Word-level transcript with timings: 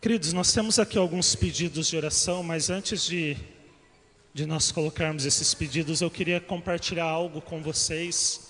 Queridos, 0.00 0.32
nós 0.32 0.52
temos 0.52 0.78
aqui 0.78 0.96
alguns 0.96 1.34
pedidos 1.34 1.88
de 1.88 1.96
oração, 1.96 2.40
mas 2.40 2.70
antes 2.70 3.04
de, 3.04 3.36
de 4.32 4.46
nós 4.46 4.70
colocarmos 4.70 5.24
esses 5.24 5.52
pedidos, 5.54 6.00
eu 6.00 6.08
queria 6.08 6.40
compartilhar 6.40 7.02
algo 7.02 7.40
com 7.40 7.60
vocês. 7.60 8.48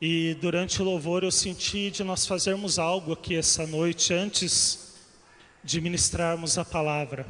E 0.00 0.36
durante 0.40 0.82
o 0.82 0.84
louvor 0.84 1.22
eu 1.22 1.30
senti 1.30 1.92
de 1.92 2.02
nós 2.02 2.26
fazermos 2.26 2.76
algo 2.76 3.12
aqui 3.12 3.36
essa 3.36 3.64
noite, 3.68 4.12
antes 4.12 4.96
de 5.62 5.80
ministrarmos 5.80 6.58
a 6.58 6.64
palavra. 6.64 7.24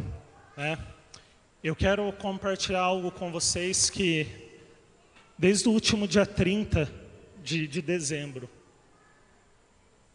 Né? 0.56 0.78
Eu 1.62 1.76
quero 1.76 2.10
compartilhar 2.14 2.80
algo 2.80 3.10
com 3.10 3.30
vocês 3.30 3.90
que, 3.90 4.26
desde 5.36 5.68
o 5.68 5.72
último 5.72 6.08
dia 6.08 6.24
30 6.24 6.90
de, 7.42 7.68
de 7.68 7.82
dezembro, 7.82 8.48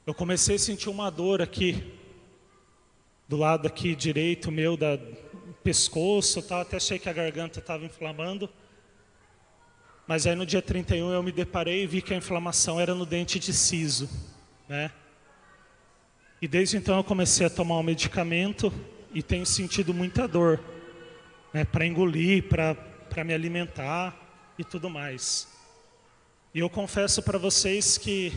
eu 0.04 0.16
comecei 0.16 0.56
a 0.56 0.60
sentir 0.60 0.90
uma 0.90 1.12
dor 1.12 1.44
aqui 1.44 1.99
do 3.30 3.38
lado 3.38 3.68
aqui 3.68 3.96
direito 3.96 4.52
meu, 4.52 4.76
da 4.76 4.98
pescoço, 5.64 6.42
tal, 6.42 6.62
até 6.62 6.78
achei 6.78 6.98
que 6.98 7.08
a 7.08 7.14
garganta 7.14 7.60
estava 7.60 7.86
inflamando. 7.86 8.50
Mas 10.08 10.26
aí 10.26 10.34
no 10.34 10.48
dia 10.48 10.64
31 10.64 11.12
eu 11.12 11.22
me 11.22 11.32
deparei 11.32 11.84
e 11.84 11.88
vi 11.88 12.02
que 12.02 12.12
a 12.12 12.18
inflamação 12.18 12.80
era 12.80 12.96
no 12.96 13.06
dente 13.06 13.38
de 13.38 13.54
siso, 13.54 14.10
né? 14.68 14.90
E 16.42 16.48
desde 16.48 16.78
então 16.78 16.98
eu 16.98 17.04
comecei 17.04 17.46
a 17.46 17.50
tomar 17.52 17.76
o 17.76 17.82
um 17.82 17.84
medicamento 17.84 18.74
e 19.14 19.22
tenho 19.22 19.46
sentido 19.46 19.94
muita 19.94 20.28
dor, 20.28 20.60
né, 21.54 21.64
para 21.64 21.86
engolir, 21.86 22.46
para 22.48 23.24
me 23.24 23.34
alimentar 23.34 24.18
e 24.58 24.64
tudo 24.64 24.90
mais. 24.90 25.48
E 26.52 26.60
eu 26.60 26.70
confesso 26.70 27.22
para 27.22 27.38
vocês 27.38 27.96
que 27.96 28.34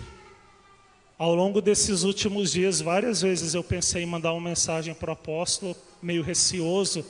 ao 1.23 1.37
longo 1.37 1.61
desses 1.63 2.03
últimos 2.03 2.51
dias, 2.51 2.81
várias 2.81 3.23
vezes 3.23 3.55
eu 3.55 3.63
pensei 3.63 4.03
em 4.03 4.07
mandar 4.07 4.33
uma 4.33 4.41
mensagem 4.41 4.93
para 4.93 5.11
o 5.11 5.13
apóstolo, 5.13 5.77
meio 6.03 6.21
receoso, 6.21 7.07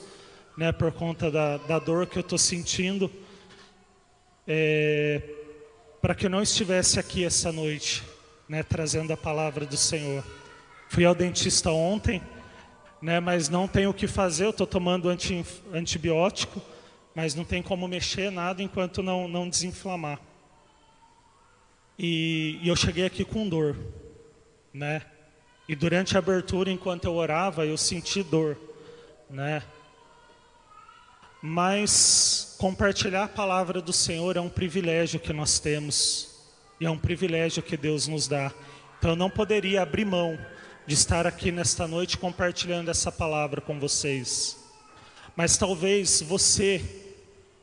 né, 0.55 0.71
por 0.71 0.91
conta 0.91 1.31
da, 1.31 1.57
da 1.57 1.79
dor 1.79 2.05
que 2.05 2.19
eu 2.19 2.21
estou 2.21 2.37
sentindo, 2.37 3.09
é, 4.47 5.19
para 5.99 6.13
que 6.13 6.27
eu 6.27 6.29
não 6.29 6.43
estivesse 6.43 6.99
aqui 6.99 7.25
essa 7.25 7.51
noite, 7.51 8.03
né, 8.47 8.61
trazendo 8.61 9.11
a 9.11 9.17
palavra 9.17 9.65
do 9.65 9.75
Senhor. 9.75 10.23
Fui 10.89 11.03
ao 11.05 11.15
dentista 11.15 11.71
ontem, 11.71 12.21
né, 13.01 13.19
mas 13.19 13.49
não 13.49 13.67
tenho 13.67 13.89
o 13.89 13.95
que 13.95 14.05
fazer, 14.05 14.45
eu 14.45 14.51
estou 14.51 14.67
tomando 14.67 15.09
anti, 15.09 15.43
antibiótico, 15.73 16.61
mas 17.15 17.33
não 17.33 17.43
tem 17.43 17.63
como 17.63 17.87
mexer 17.87 18.31
nada 18.31 18.61
enquanto 18.61 19.01
não, 19.01 19.27
não 19.27 19.49
desinflamar. 19.49 20.19
E, 21.97 22.59
e 22.61 22.67
eu 22.67 22.75
cheguei 22.75 23.07
aqui 23.07 23.25
com 23.25 23.49
dor 23.49 23.75
né? 24.73 25.01
E 25.67 25.75
durante 25.75 26.15
a 26.15 26.19
abertura, 26.19 26.71
enquanto 26.71 27.05
eu 27.05 27.15
orava, 27.15 27.65
eu 27.65 27.77
senti 27.77 28.23
dor, 28.23 28.57
né? 29.29 29.63
Mas 31.41 32.55
compartilhar 32.57 33.25
a 33.25 33.27
palavra 33.27 33.81
do 33.81 33.93
Senhor 33.93 34.35
é 34.37 34.41
um 34.41 34.49
privilégio 34.49 35.19
que 35.19 35.33
nós 35.33 35.59
temos 35.59 36.29
e 36.79 36.85
é 36.85 36.89
um 36.89 36.97
privilégio 36.97 37.61
que 37.61 37.77
Deus 37.77 38.07
nos 38.07 38.27
dá. 38.27 38.51
Então 38.97 39.11
eu 39.11 39.15
não 39.15 39.29
poderia 39.29 39.81
abrir 39.81 40.05
mão 40.05 40.39
de 40.87 40.93
estar 40.93 41.27
aqui 41.27 41.51
nesta 41.51 41.87
noite 41.87 42.17
compartilhando 42.17 42.89
essa 42.89 43.11
palavra 43.11 43.61
com 43.61 43.79
vocês. 43.79 44.57
Mas 45.35 45.57
talvez 45.57 46.21
você, 46.21 46.81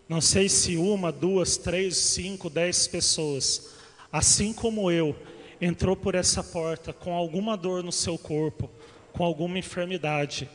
não 0.09 0.21
sei 0.21 0.49
se 0.49 0.77
uma, 0.77 1.13
duas, 1.13 1.57
três, 1.57 1.97
cinco, 1.97 2.51
dez 2.51 2.87
pessoas, 2.87 3.71
assim 4.13 4.53
como 4.53 4.91
eu, 4.91 5.17
entrou 5.61 5.97
por 5.97 6.15
essa 6.15 6.43
porta 6.43 6.93
com 6.93 7.15
alguma 7.15 7.57
dor 7.57 7.83
no 7.83 7.93
seu 7.93 8.17
corpo, 8.17 8.71
com 9.13 9.25
alguma 9.25 9.59
enfermidade, 9.59 10.49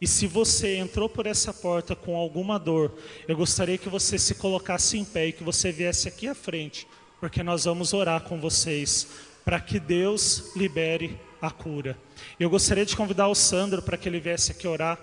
e 0.00 0.06
se 0.06 0.26
você 0.26 0.76
entrou 0.76 1.10
por 1.10 1.26
essa 1.26 1.52
porta 1.52 1.94
com 1.94 2.16
alguma 2.16 2.58
dor, 2.58 2.96
eu 3.28 3.36
gostaria 3.36 3.76
que 3.76 3.88
você 3.88 4.18
se 4.18 4.34
colocasse 4.34 4.96
em 4.96 5.04
pé 5.04 5.26
e 5.26 5.32
que 5.32 5.44
você 5.44 5.70
viesse 5.70 6.08
aqui 6.08 6.26
à 6.26 6.34
frente, 6.34 6.86
porque 7.20 7.42
nós 7.42 7.64
vamos 7.66 7.92
orar 7.92 8.22
com 8.22 8.40
vocês 8.40 9.06
para 9.44 9.60
que 9.60 9.78
Deus 9.78 10.56
libere 10.56 11.20
a 11.40 11.50
cura. 11.50 11.98
Eu 12.38 12.48
gostaria 12.48 12.86
de 12.86 12.96
convidar 12.96 13.28
o 13.28 13.34
Sandro 13.34 13.82
para 13.82 13.98
que 13.98 14.08
ele 14.08 14.20
viesse 14.20 14.52
aqui 14.52 14.66
orar 14.66 14.98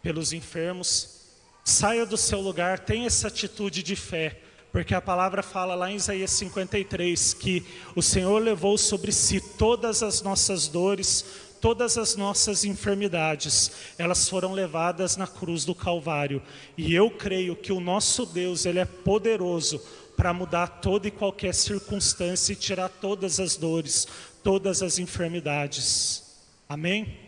pelos 0.00 0.32
enfermos. 0.32 1.22
Saia 1.64 2.06
do 2.06 2.16
seu 2.16 2.40
lugar, 2.40 2.78
tenha 2.78 3.08
essa 3.08 3.26
atitude 3.26 3.82
de 3.82 3.96
fé. 3.96 4.38
Porque 4.72 4.94
a 4.94 5.02
palavra 5.02 5.42
fala 5.42 5.74
lá 5.74 5.90
em 5.90 5.96
Isaías 5.96 6.30
53 6.30 7.34
que 7.34 7.62
o 7.94 8.00
Senhor 8.00 8.42
levou 8.42 8.78
sobre 8.78 9.12
si 9.12 9.38
todas 9.38 10.02
as 10.02 10.22
nossas 10.22 10.66
dores, 10.66 11.26
todas 11.60 11.98
as 11.98 12.16
nossas 12.16 12.64
enfermidades, 12.64 13.70
elas 13.98 14.26
foram 14.26 14.54
levadas 14.54 15.14
na 15.14 15.26
cruz 15.26 15.66
do 15.66 15.74
Calvário. 15.74 16.42
E 16.76 16.94
eu 16.94 17.10
creio 17.10 17.54
que 17.54 17.70
o 17.70 17.80
nosso 17.80 18.24
Deus, 18.24 18.64
ele 18.64 18.78
é 18.78 18.86
poderoso 18.86 19.78
para 20.16 20.32
mudar 20.32 20.66
toda 20.66 21.06
e 21.06 21.10
qualquer 21.10 21.52
circunstância 21.52 22.54
e 22.54 22.56
tirar 22.56 22.88
todas 22.88 23.38
as 23.40 23.56
dores, 23.56 24.08
todas 24.42 24.82
as 24.82 24.98
enfermidades. 24.98 26.40
Amém? 26.66 27.18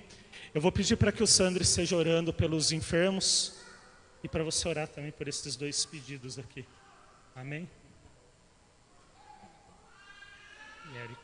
Eu 0.55 0.63
vou 0.63 0.73
pedir 0.73 0.97
para 0.97 1.13
que 1.13 1.23
o 1.23 1.27
Sandro 1.27 1.63
esteja 1.63 1.95
orando 1.95 2.33
pelos 2.33 2.73
enfermos 2.73 3.53
e 4.23 4.29
para 4.29 4.43
você 4.43 4.67
orar 4.67 4.89
também 4.89 5.13
por 5.13 5.29
esses 5.29 5.57
dois 5.57 5.85
pedidos 5.85 6.39
aqui. 6.39 6.65
Amém? 7.37 7.69
E 10.93 10.97
Eric. 10.97 11.21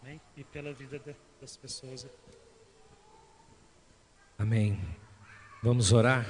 Amém? 0.00 0.20
E 0.36 0.44
pela 0.44 0.72
vida 0.72 1.00
das 1.40 1.56
pessoas. 1.56 2.06
Amém. 4.38 4.80
Vamos 5.60 5.92
orar. 5.92 6.24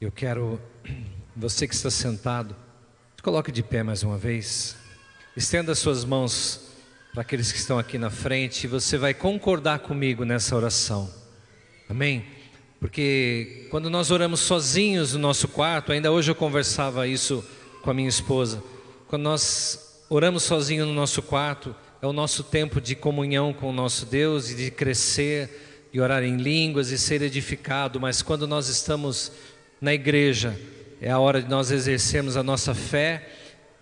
Eu 0.00 0.10
quero, 0.10 0.60
você 1.36 1.68
que 1.68 1.74
está 1.74 1.88
sentado, 1.88 2.56
coloque 3.22 3.52
de 3.52 3.62
pé 3.62 3.84
mais 3.84 4.02
uma 4.02 4.18
vez. 4.18 4.76
Estenda 5.36 5.72
suas 5.76 6.04
mãos 6.04 6.72
para 7.12 7.22
aqueles 7.22 7.52
que 7.52 7.58
estão 7.58 7.78
aqui 7.78 7.96
na 7.96 8.10
frente 8.10 8.64
e 8.64 8.66
você 8.66 8.98
vai 8.98 9.14
concordar 9.14 9.78
comigo 9.78 10.24
nessa 10.24 10.56
oração. 10.56 11.08
Amém? 11.88 12.26
Porque 12.80 13.68
quando 13.70 13.88
nós 13.88 14.10
oramos 14.10 14.40
sozinhos 14.40 15.12
no 15.12 15.20
nosso 15.20 15.46
quarto, 15.46 15.92
ainda 15.92 16.10
hoje 16.10 16.32
eu 16.32 16.34
conversava 16.34 17.06
isso 17.06 17.44
com 17.84 17.90
a 17.90 17.94
minha 17.94 18.08
esposa. 18.08 18.64
Quando 19.06 19.22
nós 19.22 20.02
oramos 20.08 20.42
sozinho 20.42 20.86
no 20.86 20.94
nosso 20.94 21.20
quarto, 21.20 21.76
é 22.00 22.06
o 22.06 22.14
nosso 22.14 22.42
tempo 22.42 22.80
de 22.80 22.94
comunhão 22.94 23.52
com 23.52 23.68
o 23.68 23.72
nosso 23.72 24.06
Deus 24.06 24.50
e 24.50 24.54
de 24.54 24.70
crescer 24.70 25.90
e 25.92 26.00
orar 26.00 26.24
em 26.24 26.38
línguas 26.38 26.90
e 26.90 26.98
ser 26.98 27.20
edificado, 27.20 28.00
mas 28.00 28.22
quando 28.22 28.46
nós 28.48 28.68
estamos 28.68 29.30
na 29.80 29.92
igreja, 29.92 30.58
é 31.00 31.10
a 31.10 31.18
hora 31.18 31.42
de 31.42 31.48
nós 31.48 31.70
exercermos 31.70 32.38
a 32.38 32.42
nossa 32.42 32.74
fé 32.74 33.28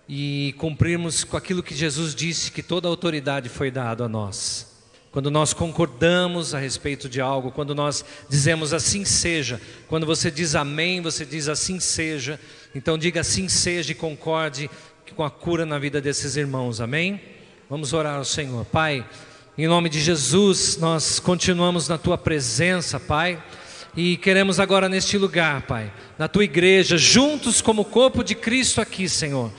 e 0.07 0.53
cumprirmos 0.57 1.23
com 1.23 1.37
aquilo 1.37 1.63
que 1.63 1.73
Jesus 1.73 2.13
disse 2.13 2.51
que 2.51 2.61
toda 2.61 2.89
autoridade 2.89 3.47
foi 3.47 3.71
dada 3.71 4.03
a 4.03 4.09
nós. 4.09 4.73
Quando 5.13 5.31
nós 5.31 5.53
concordamos 5.53 6.53
a 6.53 6.59
respeito 6.59 7.07
de 7.07 7.21
algo, 7.21 7.51
quando 7.51 7.73
nós 7.73 8.03
dizemos 8.27 8.73
assim 8.73 9.05
seja, 9.05 9.61
quando 9.87 10.05
você 10.05 10.29
diz 10.29 10.55
amém, 10.55 11.01
você 11.01 11.23
diz 11.23 11.47
assim 11.47 11.79
seja, 11.79 12.39
então 12.73 12.97
diga 12.97 13.21
assim 13.21 13.47
seja 13.47 13.91
e 13.91 13.95
concorde 13.95 14.69
com 15.15 15.23
a 15.23 15.29
cura 15.29 15.65
na 15.65 15.77
vida 15.77 16.01
desses 16.01 16.35
irmãos, 16.35 16.81
amém? 16.81 17.21
Vamos 17.69 17.93
orar 17.93 18.15
ao 18.15 18.25
Senhor, 18.25 18.65
Pai, 18.65 19.05
em 19.57 19.67
nome 19.67 19.89
de 19.89 20.01
Jesus, 20.01 20.77
nós 20.77 21.19
continuamos 21.19 21.87
na 21.87 21.97
tua 21.97 22.17
presença, 22.17 22.99
Pai. 22.99 23.41
E 23.95 24.17
queremos 24.17 24.59
agora 24.59 24.89
neste 24.89 25.19
lugar, 25.19 25.61
Pai, 25.67 25.93
na 26.17 26.27
tua 26.27 26.43
igreja, 26.43 26.97
juntos 26.97 27.61
como 27.61 27.85
corpo 27.85 28.23
de 28.23 28.33
Cristo 28.33 28.81
aqui, 28.81 29.07
Senhor 29.07 29.51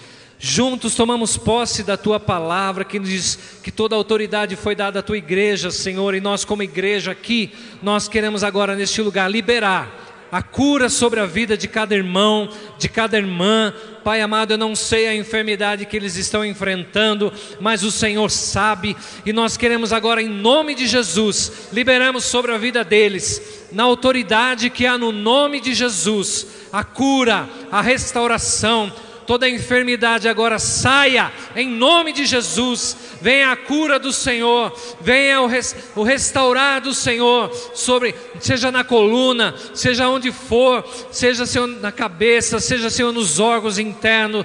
Juntos 0.47 0.95
tomamos 0.95 1.39
posse 1.39 1.83
da 1.83 1.97
tua 1.97 2.21
palavra, 2.21 2.85
que 2.85 2.99
diz 2.99 3.39
que 3.63 3.71
toda 3.71 3.97
autoridade 3.97 4.57
foi 4.57 4.75
dada 4.75 4.99
à 4.99 5.03
tua 5.03 5.17
igreja, 5.17 5.71
Senhor, 5.71 6.15
e 6.15 6.21
nós, 6.21 6.45
como 6.45 6.63
igreja 6.63 7.13
aqui, 7.13 7.55
nós 7.83 8.09
queremos 8.09 8.45
agora 8.45 8.77
neste 8.77 9.01
lugar 9.01 9.31
liberar 9.31 10.14
a 10.35 10.43
cura 10.43 10.89
sobre 10.89 11.21
a 11.21 11.27
vida 11.27 11.57
de 11.57 11.69
cada 11.69 11.95
irmão, 11.95 12.49
de 12.77 12.89
cada 12.89 13.17
irmã. 13.17 13.73
Pai 14.03 14.21
amado, 14.21 14.51
eu 14.51 14.59
não 14.59 14.75
sei 14.75 15.07
a 15.07 15.15
enfermidade 15.15 15.87
que 15.87 15.97
eles 15.97 16.17
estão 16.17 16.45
enfrentando, 16.45 17.33
mas 17.61 17.85
o 17.85 17.93
Senhor 17.93 18.29
sabe, 18.29 18.97
e 19.25 19.33
nós 19.33 19.57
queremos 19.57 19.93
agora, 19.93 20.21
em 20.21 20.29
nome 20.29 20.75
de 20.75 20.89
Jesus, 20.89 21.69
liberamos 21.73 22.25
sobre 22.25 22.51
a 22.51 22.59
vida 22.59 22.83
deles, 22.83 23.69
na 23.71 23.85
autoridade 23.85 24.71
que 24.71 24.85
há 24.85 24.99
no 24.99 25.13
nome 25.13 25.61
de 25.61 25.73
Jesus, 25.73 26.49
a 26.73 26.83
cura, 26.83 27.49
a 27.71 27.81
restauração, 27.81 28.93
toda 29.27 29.49
enfermidade 29.49 30.29
agora 30.29 30.59
saia, 30.59 31.33
em 31.57 31.69
nome 31.69 32.13
de 32.13 32.25
Jesus. 32.25 32.97
Venha 33.21 33.53
a 33.53 33.57
cura 33.57 33.99
do 33.99 34.13
Senhor, 34.13 34.77
venha 35.01 35.41
o, 35.41 35.47
res, 35.47 35.75
o 35.97 36.03
restaurar 36.03 36.81
do 36.81 36.93
Senhor, 36.93 37.51
sobre, 37.75 38.15
seja 38.39 38.71
na 38.71 38.85
coluna, 38.85 39.55
seja 39.73 40.09
onde 40.09 40.31
for, 40.31 40.85
seja 41.11 41.47
Senhor 41.47 41.67
na 41.67 41.91
cabeça, 41.91 42.61
seja 42.61 42.91
Senhor 42.91 43.13
nos 43.13 43.41
órgãos 43.41 43.79
internos. 43.79 44.45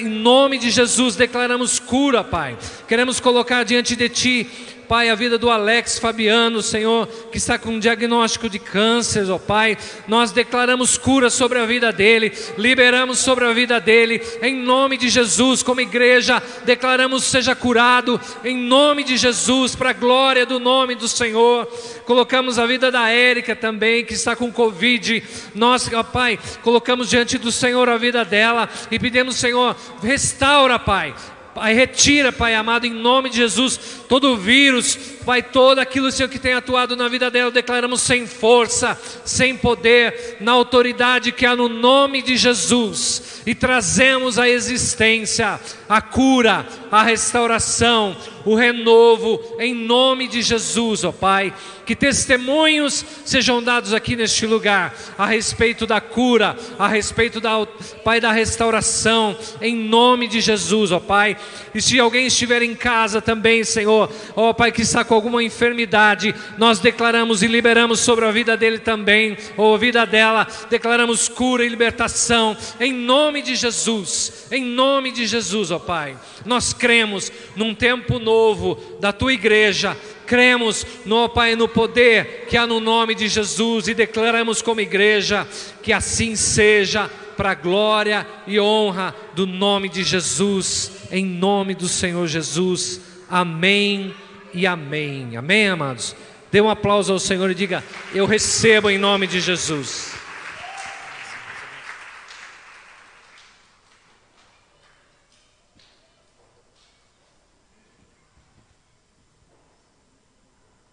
Em 0.00 0.08
nome 0.08 0.58
de 0.58 0.70
Jesus, 0.70 1.16
declaramos 1.16 1.78
cura, 1.78 2.24
Pai. 2.24 2.56
Queremos 2.88 3.20
colocar 3.20 3.64
diante 3.64 3.94
de 3.94 4.08
Ti 4.08 4.73
Pai, 4.88 5.08
a 5.08 5.14
vida 5.14 5.38
do 5.38 5.50
Alex 5.50 5.98
Fabiano, 5.98 6.62
Senhor, 6.62 7.06
que 7.30 7.38
está 7.38 7.58
com 7.58 7.70
um 7.70 7.78
diagnóstico 7.78 8.48
de 8.48 8.58
câncer, 8.58 9.30
ó 9.30 9.38
Pai. 9.38 9.76
Nós 10.06 10.30
declaramos 10.30 10.98
cura 10.98 11.30
sobre 11.30 11.58
a 11.58 11.66
vida 11.66 11.92
dele, 11.92 12.32
liberamos 12.56 13.18
sobre 13.18 13.44
a 13.44 13.52
vida 13.52 13.80
dele, 13.80 14.22
em 14.42 14.54
nome 14.54 14.96
de 14.96 15.08
Jesus, 15.08 15.62
como 15.62 15.80
igreja, 15.80 16.42
declaramos 16.64 17.24
seja 17.24 17.54
curado, 17.54 18.20
em 18.44 18.56
nome 18.56 19.02
de 19.02 19.16
Jesus, 19.16 19.74
para 19.74 19.90
a 19.90 19.94
glória 19.94 20.46
do 20.46 20.60
nome 20.60 20.94
do 20.94 21.08
Senhor. 21.08 21.66
Colocamos 22.04 22.58
a 22.58 22.66
vida 22.66 22.90
da 22.90 23.10
Érica 23.10 23.56
também, 23.56 24.04
que 24.04 24.14
está 24.14 24.36
com 24.36 24.52
Covid. 24.52 25.22
Nós, 25.54 25.90
ó 25.92 26.02
Pai, 26.02 26.38
colocamos 26.62 27.08
diante 27.08 27.38
do 27.38 27.50
Senhor 27.50 27.88
a 27.88 27.96
vida 27.96 28.24
dela 28.24 28.68
e 28.90 28.98
pedimos, 28.98 29.36
Senhor, 29.36 29.74
restaura, 30.02 30.78
Pai 30.78 31.14
Pai, 31.54 31.72
retira, 31.72 32.32
Pai 32.32 32.54
amado, 32.54 32.84
em 32.84 32.92
nome 32.92 33.30
de 33.30 33.36
Jesus, 33.36 34.02
todo 34.08 34.36
vírus, 34.36 34.98
Pai, 35.24 35.42
todo 35.42 35.78
aquilo, 35.78 36.12
Senhor, 36.12 36.28
que 36.28 36.38
tem 36.38 36.52
atuado 36.52 36.94
na 36.94 37.08
vida 37.08 37.30
dela, 37.30 37.50
declaramos 37.50 38.02
sem 38.02 38.26
força, 38.26 38.98
sem 39.24 39.56
poder, 39.56 40.36
na 40.40 40.52
autoridade 40.52 41.32
que 41.32 41.46
há 41.46 41.56
no 41.56 41.68
nome 41.68 42.22
de 42.22 42.36
Jesus, 42.36 43.42
e 43.46 43.54
trazemos 43.54 44.38
a 44.38 44.48
existência, 44.48 45.58
a 45.88 46.00
cura, 46.00 46.66
a 46.90 47.02
restauração, 47.02 48.16
o 48.44 48.54
renovo, 48.54 49.40
em 49.58 49.74
nome 49.74 50.28
de 50.28 50.42
Jesus, 50.42 51.04
ó 51.04 51.12
Pai. 51.12 51.52
Que 51.86 51.94
testemunhos 51.94 53.04
sejam 53.26 53.62
dados 53.62 53.92
aqui 53.92 54.16
neste 54.16 54.46
lugar 54.46 54.94
a 55.18 55.26
respeito 55.26 55.86
da 55.86 56.00
cura, 56.00 56.56
a 56.78 56.88
respeito 56.88 57.40
da 57.40 57.66
Pai 58.02 58.20
da 58.20 58.32
restauração, 58.32 59.36
em 59.60 59.76
nome 59.76 60.26
de 60.28 60.40
Jesus, 60.40 60.92
ó 60.92 61.00
Pai. 61.00 61.36
E 61.74 61.82
se 61.82 61.98
alguém 61.98 62.26
estiver 62.26 62.62
em 62.62 62.74
casa 62.74 63.20
também, 63.20 63.64
Senhor, 63.64 64.10
ó 64.34 64.52
Pai, 64.52 64.72
que 64.72 64.82
está 64.82 65.04
com 65.04 65.13
alguma 65.14 65.42
enfermidade, 65.42 66.34
nós 66.58 66.78
declaramos 66.78 67.42
e 67.42 67.46
liberamos 67.46 68.00
sobre 68.00 68.24
a 68.24 68.30
vida 68.30 68.56
dele 68.56 68.78
também, 68.78 69.36
ou 69.56 69.74
a 69.74 69.78
vida 69.78 70.04
dela, 70.04 70.46
declaramos 70.68 71.28
cura 71.28 71.64
e 71.64 71.68
libertação, 71.68 72.56
em 72.80 72.92
nome 72.92 73.42
de 73.42 73.54
Jesus, 73.54 74.46
em 74.50 74.64
nome 74.64 75.10
de 75.10 75.26
Jesus, 75.26 75.70
ó 75.70 75.78
Pai. 75.78 76.16
Nós 76.44 76.72
cremos 76.72 77.32
num 77.56 77.74
tempo 77.74 78.18
novo 78.18 78.78
da 79.00 79.12
tua 79.12 79.32
igreja, 79.32 79.96
cremos 80.26 80.86
no 81.04 81.28
Pai 81.28 81.56
no 81.56 81.68
poder 81.68 82.46
que 82.48 82.56
há 82.56 82.66
no 82.66 82.80
nome 82.80 83.14
de 83.14 83.28
Jesus 83.28 83.88
e 83.88 83.94
declaramos 83.94 84.60
como 84.60 84.80
igreja 84.80 85.46
que 85.82 85.92
assim 85.92 86.36
seja 86.36 87.10
para 87.36 87.54
glória 87.54 88.26
e 88.46 88.58
honra 88.60 89.14
do 89.34 89.46
nome 89.46 89.88
de 89.88 90.02
Jesus, 90.02 90.90
em 91.10 91.24
nome 91.24 91.74
do 91.74 91.88
Senhor 91.88 92.26
Jesus. 92.26 93.00
Amém 93.28 94.14
e 94.54 94.66
amém. 94.66 95.36
Amém, 95.36 95.68
amados. 95.68 96.14
Dê 96.50 96.60
um 96.60 96.70
aplauso 96.70 97.12
ao 97.12 97.18
Senhor 97.18 97.50
e 97.50 97.54
diga: 97.54 97.82
Eu 98.14 98.24
recebo 98.24 98.88
em 98.88 98.96
nome 98.96 99.26
de 99.26 99.40
Jesus. 99.40 100.14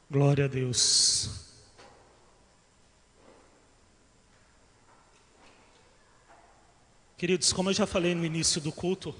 Glória 0.09 0.45
a 0.45 0.47
Deus. 0.47 1.29
Queridos, 7.15 7.53
como 7.53 7.69
eu 7.69 7.73
já 7.73 7.85
falei 7.85 8.15
no 8.15 8.25
início 8.25 8.59
do 8.59 8.71
culto, 8.71 9.15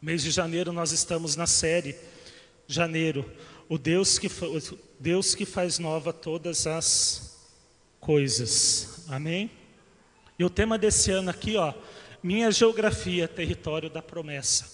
mês 0.00 0.22
de 0.22 0.30
janeiro 0.30 0.72
nós 0.72 0.90
estamos 0.90 1.36
na 1.36 1.46
série 1.46 1.94
Janeiro, 2.70 3.28
o 3.70 3.78
Deus 3.78 4.18
que, 4.18 4.28
Deus 4.98 5.34
que 5.34 5.46
faz 5.46 5.78
nova 5.78 6.12
todas 6.12 6.66
as 6.66 7.38
coisas. 8.00 9.04
Amém? 9.08 9.48
E 10.36 10.44
o 10.44 10.50
tema 10.50 10.76
desse 10.76 11.12
ano 11.12 11.30
aqui, 11.30 11.56
ó, 11.56 11.72
minha 12.20 12.50
geografia, 12.50 13.28
território 13.28 13.88
da 13.88 14.02
promessa. 14.02 14.68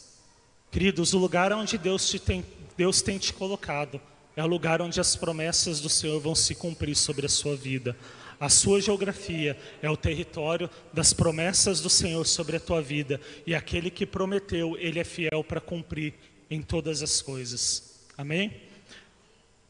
Queridos, 0.70 1.12
o 1.12 1.18
lugar 1.18 1.52
onde 1.52 1.76
Deus, 1.76 2.08
te 2.08 2.18
tem, 2.18 2.42
Deus 2.74 3.02
tem 3.02 3.18
te 3.18 3.34
colocado 3.34 4.00
é 4.34 4.42
o 4.42 4.46
lugar 4.46 4.82
onde 4.82 5.00
as 5.00 5.14
promessas 5.16 5.80
do 5.80 5.88
Senhor 5.88 6.20
vão 6.20 6.34
se 6.34 6.54
cumprir 6.54 6.94
sobre 6.94 7.24
a 7.24 7.28
sua 7.28 7.56
vida. 7.56 7.96
A 8.38 8.50
sua 8.50 8.82
geografia 8.82 9.58
é 9.80 9.90
o 9.90 9.96
território 9.96 10.68
das 10.92 11.12
promessas 11.14 11.80
do 11.80 11.88
Senhor 11.88 12.26
sobre 12.26 12.56
a 12.56 12.60
tua 12.60 12.82
vida. 12.82 13.18
E 13.46 13.54
aquele 13.54 13.90
que 13.90 14.04
prometeu, 14.04 14.76
ele 14.78 14.98
é 14.98 15.04
fiel 15.04 15.42
para 15.42 15.60
cumprir 15.60 16.14
em 16.50 16.60
todas 16.60 17.02
as 17.02 17.22
coisas. 17.22 18.04
Amém? 18.16 18.65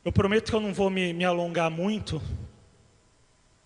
Eu 0.06 0.12
prometo 0.12 0.50
que 0.50 0.55
eu 0.55 0.61
não 0.61 0.73
vou 0.73 0.88
me, 0.88 1.12
me 1.12 1.25
alongar 1.25 1.69
muito, 1.69 2.23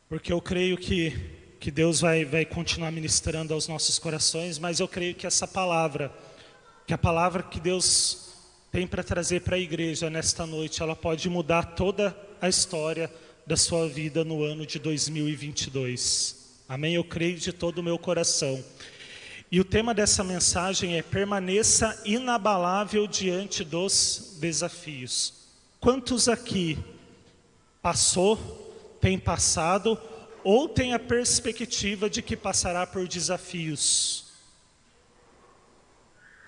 porque 0.09 0.33
eu 0.33 0.41
creio 0.41 0.79
que, 0.79 1.13
que 1.61 1.71
Deus 1.71 2.01
vai, 2.01 2.25
vai 2.25 2.47
continuar 2.47 2.91
ministrando 2.91 3.53
aos 3.53 3.69
nossos 3.69 3.99
corações, 3.99 4.59
mas 4.59 4.81
eu 4.81 4.89
creio 4.89 5.15
que 5.15 5.27
essa 5.27 5.47
palavra, 5.47 6.11
que 6.87 6.95
a 6.95 6.97
palavra 6.97 7.43
que 7.43 7.61
Deus 7.61 8.33
tem 8.73 8.87
para 8.87 9.03
trazer 9.03 9.43
para 9.43 9.57
a 9.57 9.59
igreja 9.59 10.09
nesta 10.09 10.47
noite, 10.47 10.83
ela 10.83 10.97
pode 10.97 11.29
mudar 11.29 11.75
toda 11.75 12.17
a 12.41 12.49
história 12.49 13.13
da 13.47 13.55
sua 13.55 13.87
vida 13.87 14.25
no 14.25 14.43
ano 14.43 14.65
de 14.65 14.79
2022. 14.79 16.63
Amém? 16.67 16.95
Eu 16.95 17.05
creio 17.05 17.37
de 17.37 17.53
todo 17.53 17.81
o 17.81 17.83
meu 17.83 17.99
coração. 17.99 18.65
E 19.53 19.61
o 19.61 19.65
tema 19.65 19.93
dessa 19.93 20.25
mensagem 20.25 20.97
é 20.97 21.03
permaneça 21.03 22.01
inabalável 22.07 23.07
diante 23.07 23.63
dos 23.63 24.39
desafios. 24.41 25.40
Quantos 25.81 26.29
aqui 26.29 26.79
passou, 27.81 28.37
tem 29.01 29.19
passado 29.19 29.99
ou 30.45 30.69
tem 30.69 30.93
a 30.93 30.99
perspectiva 30.99 32.11
de 32.11 32.21
que 32.21 32.37
passará 32.37 32.87
por 32.87 33.09
desafios? 33.09 34.27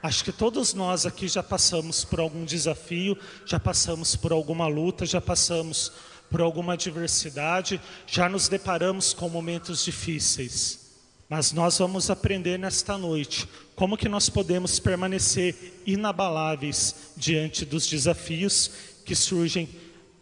Acho 0.02 0.22
que 0.22 0.32
todos 0.32 0.74
nós 0.74 1.06
aqui 1.06 1.28
já 1.28 1.42
passamos 1.42 2.04
por 2.04 2.20
algum 2.20 2.44
desafio, 2.44 3.16
já 3.46 3.58
passamos 3.58 4.14
por 4.14 4.32
alguma 4.32 4.66
luta, 4.66 5.06
já 5.06 5.20
passamos 5.20 5.92
por 6.30 6.42
alguma 6.42 6.74
adversidade, 6.74 7.80
já 8.06 8.28
nos 8.28 8.48
deparamos 8.48 9.14
com 9.14 9.30
momentos 9.30 9.82
difíceis. 9.82 10.82
Mas 11.26 11.52
nós 11.52 11.78
vamos 11.78 12.10
aprender 12.10 12.58
nesta 12.58 12.98
noite 12.98 13.48
como 13.74 13.96
que 13.96 14.08
nós 14.08 14.28
podemos 14.28 14.78
permanecer 14.78 15.80
inabaláveis 15.86 16.94
diante 17.16 17.64
dos 17.64 17.86
desafios 17.86 18.91
que 19.04 19.14
surgem 19.14 19.68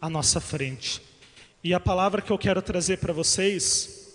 à 0.01 0.09
nossa 0.09 0.41
frente. 0.41 1.03
E 1.63 1.75
a 1.75 1.81
palavra 1.81 2.23
que 2.23 2.31
eu 2.31 2.39
quero 2.39 2.63
trazer 2.63 2.99
para 2.99 3.13
vocês, 3.13 4.09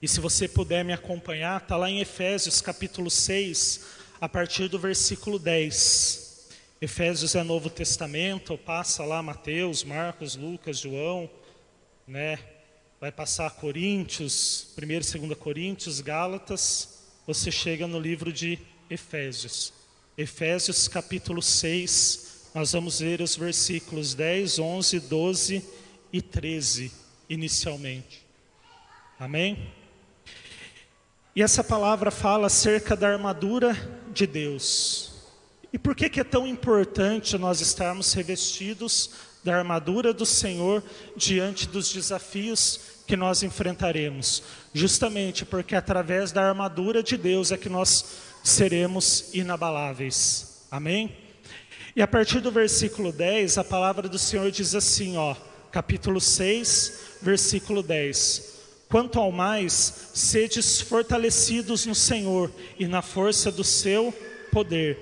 e 0.00 0.08
se 0.08 0.20
você 0.20 0.48
puder 0.48 0.84
me 0.84 0.92
acompanhar, 0.92 1.60
está 1.60 1.76
lá 1.76 1.90
em 1.90 2.00
Efésios 2.00 2.60
capítulo 2.60 3.10
6, 3.10 3.84
a 4.20 4.28
partir 4.28 4.68
do 4.68 4.78
versículo 4.78 5.38
10. 5.38 6.48
Efésios 6.80 7.34
é 7.34 7.42
Novo 7.44 7.70
Testamento, 7.70 8.58
passa 8.58 9.04
lá 9.04 9.22
Mateus, 9.22 9.84
Marcos, 9.84 10.34
Lucas, 10.34 10.78
João, 10.78 11.30
né? 12.06 12.38
Vai 13.00 13.12
passar 13.12 13.50
Coríntios, 13.50 14.74
1 14.76 15.16
e 15.16 15.26
2 15.28 15.38
Coríntios, 15.38 16.00
Gálatas, 16.00 17.04
você 17.26 17.52
chega 17.52 17.86
no 17.86 18.00
livro 18.00 18.32
de 18.32 18.58
Efésios. 18.90 19.72
Efésios 20.16 20.88
capítulo 20.88 21.40
6, 21.40 22.31
nós 22.54 22.72
vamos 22.72 23.00
ver 23.00 23.20
os 23.22 23.34
versículos 23.34 24.14
10, 24.14 24.58
11, 24.58 25.00
12 25.00 25.64
e 26.12 26.20
13 26.20 26.92
inicialmente. 27.28 28.22
Amém? 29.18 29.72
E 31.34 31.42
essa 31.42 31.64
palavra 31.64 32.10
fala 32.10 32.48
acerca 32.48 32.94
da 32.94 33.08
armadura 33.08 33.74
de 34.12 34.26
Deus. 34.26 35.12
E 35.72 35.78
por 35.78 35.94
que, 35.96 36.10
que 36.10 36.20
é 36.20 36.24
tão 36.24 36.46
importante 36.46 37.38
nós 37.38 37.62
estarmos 37.62 38.12
revestidos 38.12 39.10
da 39.42 39.56
armadura 39.56 40.12
do 40.12 40.26
Senhor 40.26 40.84
diante 41.16 41.66
dos 41.66 41.90
desafios 41.90 42.80
que 43.06 43.16
nós 43.16 43.42
enfrentaremos? 43.42 44.42
Justamente 44.74 45.46
porque 45.46 45.74
através 45.74 46.32
da 46.32 46.46
armadura 46.46 47.02
de 47.02 47.16
Deus 47.16 47.50
é 47.50 47.56
que 47.56 47.70
nós 47.70 48.04
seremos 48.44 49.32
inabaláveis. 49.32 50.66
Amém? 50.70 51.21
E 51.94 52.00
a 52.00 52.08
partir 52.08 52.40
do 52.40 52.50
versículo 52.50 53.12
10, 53.12 53.58
a 53.58 53.64
palavra 53.64 54.08
do 54.08 54.18
Senhor 54.18 54.50
diz 54.50 54.74
assim, 54.74 55.18
ó, 55.18 55.36
capítulo 55.70 56.22
6, 56.22 57.18
versículo 57.20 57.82
10. 57.82 58.50
Quanto 58.88 59.20
ao 59.20 59.30
mais, 59.30 60.10
sedes 60.14 60.80
fortalecidos 60.80 61.84
no 61.84 61.94
Senhor 61.94 62.50
e 62.78 62.86
na 62.86 63.02
força 63.02 63.52
do 63.52 63.62
seu 63.62 64.12
poder. 64.50 64.98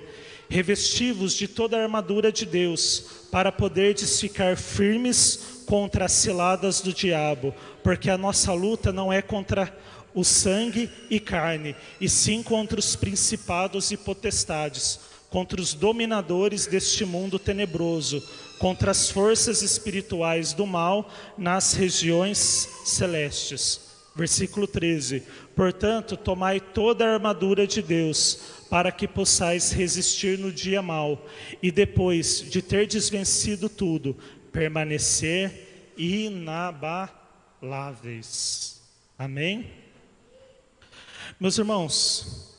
Revestivos 0.49 1.33
de 1.33 1.47
toda 1.47 1.77
a 1.77 1.83
armadura 1.83 2.29
de 2.29 2.45
Deus, 2.45 3.27
para 3.31 3.53
poderdes 3.53 4.19
ficar 4.19 4.57
firmes 4.57 5.63
contra 5.65 6.05
as 6.05 6.11
ciladas 6.11 6.81
do 6.81 6.91
diabo, 6.91 7.55
porque 7.81 8.09
a 8.09 8.17
nossa 8.17 8.51
luta 8.51 8.91
não 8.91 9.13
é 9.13 9.21
contra 9.21 9.73
o 10.13 10.25
sangue 10.25 10.89
e 11.09 11.21
carne, 11.21 11.73
e 12.01 12.09
sim 12.09 12.43
contra 12.43 12.77
os 12.77 12.97
principados 12.97 13.91
e 13.91 13.97
potestades, 13.97 14.99
contra 15.31 15.59
os 15.61 15.73
dominadores 15.73 16.67
deste 16.67 17.03
mundo 17.05 17.39
tenebroso, 17.39 18.21
contra 18.59 18.91
as 18.91 19.09
forças 19.09 19.63
espirituais 19.63 20.51
do 20.51 20.67
mal 20.67 21.09
nas 21.37 21.73
regiões 21.73 22.37
celestes. 22.83 23.89
Versículo 24.13 24.67
13: 24.67 25.23
Portanto, 25.55 26.17
tomai 26.17 26.59
toda 26.59 27.05
a 27.05 27.13
armadura 27.13 27.65
de 27.65 27.81
Deus, 27.81 28.59
para 28.69 28.91
que 28.91 29.07
possais 29.07 29.71
resistir 29.71 30.37
no 30.37 30.51
dia 30.51 30.81
mau, 30.81 31.25
e 31.63 31.71
depois 31.71 32.41
de 32.41 32.61
ter 32.61 32.85
desvencido 32.85 33.69
tudo, 33.69 34.17
permanecer 34.51 35.93
inabaláveis. 35.97 38.81
Amém? 39.17 39.71
Meus 41.39 41.57
irmãos, 41.57 42.50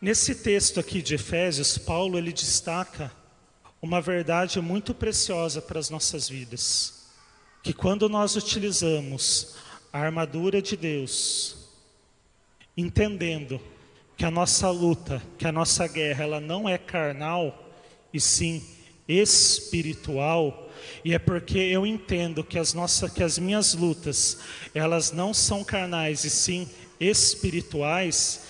nesse 0.00 0.34
texto 0.34 0.80
aqui 0.80 1.02
de 1.02 1.14
Efésios, 1.14 1.78
Paulo 1.78 2.18
ele 2.18 2.32
destaca 2.32 3.12
uma 3.80 4.00
verdade 4.00 4.60
muito 4.60 4.94
preciosa 4.94 5.60
para 5.60 5.78
as 5.78 5.90
nossas 5.90 6.28
vidas, 6.28 7.06
que 7.62 7.72
quando 7.72 8.08
nós 8.08 8.36
utilizamos 8.36 9.56
a 9.92 10.00
armadura 10.00 10.60
de 10.60 10.76
Deus, 10.76 11.56
entendendo 12.76 13.60
que 14.16 14.24
a 14.24 14.30
nossa 14.30 14.70
luta, 14.70 15.22
que 15.38 15.46
a 15.46 15.52
nossa 15.52 15.86
guerra, 15.86 16.24
ela 16.24 16.40
não 16.40 16.68
é 16.68 16.78
carnal, 16.78 17.70
e 18.12 18.20
sim 18.20 18.64
espiritual, 19.06 20.70
e 21.04 21.14
é 21.14 21.18
porque 21.18 21.58
eu 21.58 21.86
entendo 21.86 22.42
que 22.42 22.58
as 22.58 22.72
nossas, 22.72 23.12
que 23.12 23.22
as 23.22 23.38
minhas 23.38 23.74
lutas, 23.74 24.38
elas 24.74 25.12
não 25.12 25.32
são 25.32 25.62
carnais 25.62 26.24
e 26.24 26.30
sim 26.30 26.68
espirituais, 26.98 28.46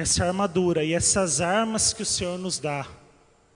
essa 0.00 0.24
armadura 0.24 0.82
e 0.82 0.94
essas 0.94 1.40
armas 1.40 1.92
que 1.92 2.02
o 2.02 2.06
Senhor 2.06 2.38
nos 2.38 2.58
dá, 2.58 2.86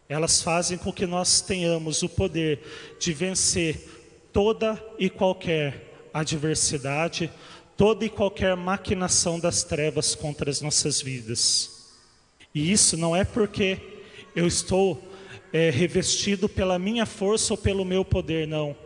elas 0.08 0.42
fazem 0.42 0.76
com 0.76 0.92
que 0.92 1.06
nós 1.06 1.40
tenhamos 1.40 2.02
o 2.02 2.08
poder 2.08 2.60
de 3.00 3.12
vencer 3.12 4.28
toda 4.32 4.82
e 4.98 5.08
qualquer 5.08 6.10
adversidade, 6.12 7.30
toda 7.76 8.04
e 8.04 8.10
qualquer 8.10 8.54
maquinação 8.56 9.40
das 9.40 9.64
trevas 9.64 10.14
contra 10.14 10.50
as 10.50 10.60
nossas 10.60 11.00
vidas. 11.00 11.92
E 12.54 12.70
isso 12.70 12.96
não 12.96 13.16
é 13.16 13.24
porque 13.24 13.78
eu 14.36 14.46
estou 14.46 15.02
é, 15.52 15.70
revestido 15.70 16.48
pela 16.48 16.78
minha 16.78 17.06
força 17.06 17.54
ou 17.54 17.56
pelo 17.56 17.84
meu 17.84 18.04
poder, 18.04 18.46
não. 18.46 18.76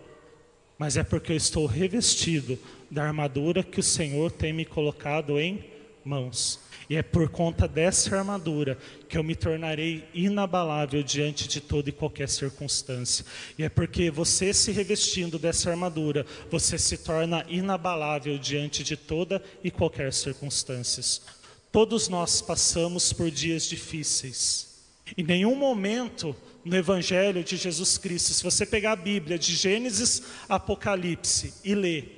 Mas 0.79 0.97
é 0.97 1.03
porque 1.03 1.33
eu 1.33 1.37
estou 1.37 1.67
revestido 1.67 2.59
da 2.89 3.05
armadura 3.05 3.65
que 3.65 3.81
o 3.81 3.83
Senhor 3.83 4.31
tem 4.31 4.53
me 4.53 4.65
colocado 4.65 5.39
em 5.41 5.65
mãos. 6.05 6.68
E 6.89 6.97
é 6.97 7.03
por 7.03 7.29
conta 7.29 7.69
dessa 7.69 8.17
armadura 8.17 8.79
que 9.09 9.19
eu 9.19 9.23
me 9.23 9.35
tornarei 9.35 10.09
inabalável 10.15 11.03
diante 11.03 11.47
de 11.47 11.61
toda 11.61 11.91
e 11.91 11.93
qualquer 11.93 12.29
circunstância. 12.29 13.27
E 13.59 13.63
é 13.63 13.69
porque 13.69 14.11
você 14.11 14.55
se 14.55 14.73
revestindo 14.73 15.39
dessa 15.39 15.71
armadura, 15.71 16.25
você 16.51 16.79
se 16.79 16.97
torna 16.97 17.45
inabalável 17.49 18.39
diante 18.39 18.83
de 18.83 18.97
toda 18.97 19.43
e 19.63 19.71
qualquer 19.71 20.13
circunstância. 20.15 21.23
Todos 21.71 22.09
nós 22.09 22.41
passamos 22.41 23.13
por 23.13 23.31
dias 23.31 23.65
difíceis. 23.65 24.69
Em 25.17 25.23
nenhum 25.23 25.55
momento 25.55 26.35
no 26.65 26.77
Evangelho 26.77 27.45
de 27.45 27.57
Jesus 27.57 27.99
Cristo, 27.99 28.33
se 28.33 28.43
você 28.43 28.65
pegar 28.65 28.93
a 28.93 28.97
Bíblia 28.97 29.39
de 29.39 29.55
Gênesis 29.55 30.23
Apocalipse 30.49 31.55
e 31.63 31.75
ler, 31.75 32.18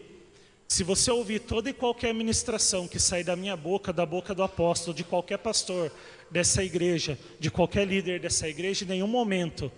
se 0.71 0.85
você 0.85 1.11
ouvir 1.11 1.41
toda 1.41 1.69
e 1.69 1.73
qualquer 1.73 2.15
ministração 2.15 2.87
que 2.87 3.01
sair 3.01 3.25
da 3.25 3.35
minha 3.35 3.57
boca, 3.57 3.93
da 3.93 4.07
boca 4.07 4.33
do 4.33 4.41
apóstolo, 4.41 4.97
de 4.97 5.03
qualquer 5.03 5.39
pastor 5.39 5.91
dessa 6.31 6.63
igreja, 6.63 7.19
de 7.41 7.51
qualquer 7.51 7.85
líder 7.85 8.21
dessa 8.21 8.49
igreja, 8.49 8.85
em 8.85 8.89
nenhum 8.89 9.09
momento 9.09 9.71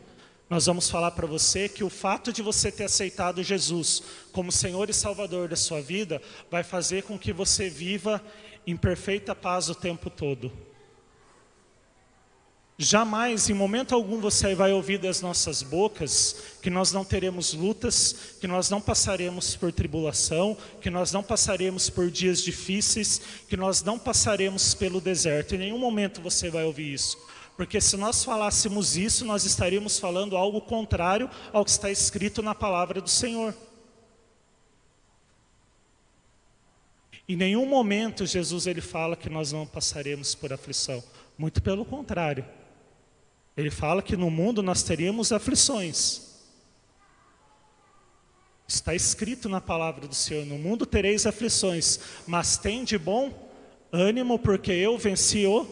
nós 0.50 0.66
vamos 0.66 0.90
falar 0.90 1.12
para 1.12 1.26
você 1.26 1.66
que 1.66 1.82
o 1.82 1.88
fato 1.88 2.30
de 2.30 2.42
você 2.42 2.70
ter 2.70 2.84
aceitado 2.84 3.42
Jesus 3.42 4.02
como 4.32 4.52
Senhor 4.52 4.90
e 4.90 4.92
Salvador 4.92 5.48
da 5.48 5.56
sua 5.56 5.80
vida 5.80 6.20
vai 6.50 6.62
fazer 6.62 7.04
com 7.04 7.18
que 7.18 7.32
você 7.32 7.70
viva 7.70 8.22
em 8.66 8.76
perfeita 8.76 9.34
paz 9.34 9.70
o 9.70 9.74
tempo 9.74 10.10
todo. 10.10 10.52
Jamais, 12.78 13.50
em 13.50 13.54
momento 13.54 13.94
algum, 13.94 14.18
você 14.18 14.54
vai 14.54 14.72
ouvir 14.72 14.98
das 14.98 15.20
nossas 15.20 15.62
bocas 15.62 16.36
que 16.62 16.70
nós 16.70 16.90
não 16.90 17.04
teremos 17.04 17.52
lutas, 17.52 18.36
que 18.40 18.46
nós 18.46 18.70
não 18.70 18.80
passaremos 18.80 19.54
por 19.54 19.70
tribulação, 19.70 20.56
que 20.80 20.88
nós 20.88 21.12
não 21.12 21.22
passaremos 21.22 21.90
por 21.90 22.10
dias 22.10 22.42
difíceis, 22.42 23.20
que 23.48 23.56
nós 23.56 23.82
não 23.82 23.98
passaremos 23.98 24.74
pelo 24.74 25.00
deserto. 25.00 25.54
Em 25.54 25.58
nenhum 25.58 25.78
momento 25.78 26.20
você 26.20 26.50
vai 26.50 26.64
ouvir 26.64 26.94
isso. 26.94 27.18
Porque 27.56 27.80
se 27.80 27.96
nós 27.96 28.24
falássemos 28.24 28.96
isso, 28.96 29.24
nós 29.24 29.44
estaríamos 29.44 29.98
falando 29.98 30.36
algo 30.36 30.60
contrário 30.60 31.28
ao 31.52 31.64
que 31.64 31.70
está 31.70 31.90
escrito 31.90 32.42
na 32.42 32.54
palavra 32.54 33.00
do 33.00 33.10
Senhor. 33.10 33.54
Em 37.28 37.36
nenhum 37.36 37.66
momento 37.66 38.26
Jesus 38.26 38.66
ele 38.66 38.80
fala 38.80 39.14
que 39.14 39.28
nós 39.28 39.52
não 39.52 39.66
passaremos 39.66 40.34
por 40.34 40.52
aflição. 40.52 41.04
Muito 41.38 41.62
pelo 41.62 41.84
contrário. 41.84 42.44
Ele 43.56 43.70
fala 43.70 44.02
que 44.02 44.16
no 44.16 44.30
mundo 44.30 44.62
nós 44.62 44.82
teríamos 44.82 45.32
aflições. 45.32 46.32
Está 48.66 48.94
escrito 48.94 49.48
na 49.48 49.60
palavra 49.60 50.06
do 50.06 50.14
Senhor: 50.14 50.46
no 50.46 50.56
mundo 50.56 50.86
tereis 50.86 51.26
aflições, 51.26 52.00
mas 52.26 52.56
tem 52.56 52.84
de 52.84 52.96
bom 52.96 53.50
ânimo, 53.92 54.38
porque 54.38 54.72
eu 54.72 54.96
venci 54.96 55.46
o 55.46 55.66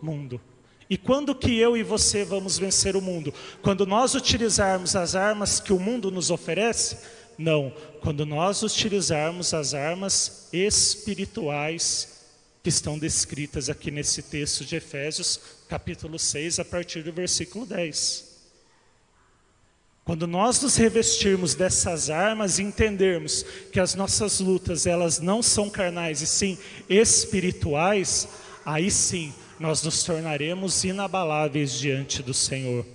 mundo. 0.00 0.40
E 0.88 0.96
quando 0.96 1.34
que 1.34 1.58
eu 1.58 1.76
e 1.76 1.82
você 1.82 2.24
vamos 2.24 2.58
vencer 2.58 2.96
o 2.96 3.02
mundo? 3.02 3.34
Quando 3.60 3.84
nós 3.84 4.14
utilizarmos 4.14 4.96
as 4.96 5.14
armas 5.14 5.60
que 5.60 5.72
o 5.72 5.78
mundo 5.78 6.10
nos 6.10 6.30
oferece? 6.30 6.98
Não, 7.36 7.72
quando 8.00 8.24
nós 8.24 8.62
utilizarmos 8.62 9.52
as 9.52 9.74
armas 9.74 10.48
espirituais 10.52 12.24
que 12.62 12.68
estão 12.68 12.98
descritas 12.98 13.68
aqui 13.68 13.90
nesse 13.90 14.22
texto 14.22 14.64
de 14.64 14.76
Efésios, 14.76 15.40
capítulo 15.68 16.18
6, 16.18 16.58
a 16.58 16.64
partir 16.64 17.02
do 17.02 17.12
versículo 17.12 17.66
10. 17.66 18.26
Quando 20.04 20.26
nós 20.26 20.62
nos 20.62 20.76
revestirmos 20.76 21.54
dessas 21.54 22.08
armas 22.08 22.58
e 22.58 22.62
entendermos 22.62 23.44
que 23.70 23.78
as 23.78 23.94
nossas 23.94 24.40
lutas, 24.40 24.86
elas 24.86 25.18
não 25.20 25.42
são 25.42 25.68
carnais 25.68 26.22
e 26.22 26.26
sim 26.26 26.58
espirituais, 26.88 28.26
aí 28.64 28.90
sim 28.90 29.34
nós 29.60 29.82
nos 29.82 30.02
tornaremos 30.02 30.82
inabaláveis 30.82 31.72
diante 31.72 32.22
do 32.22 32.32
Senhor. 32.32 32.86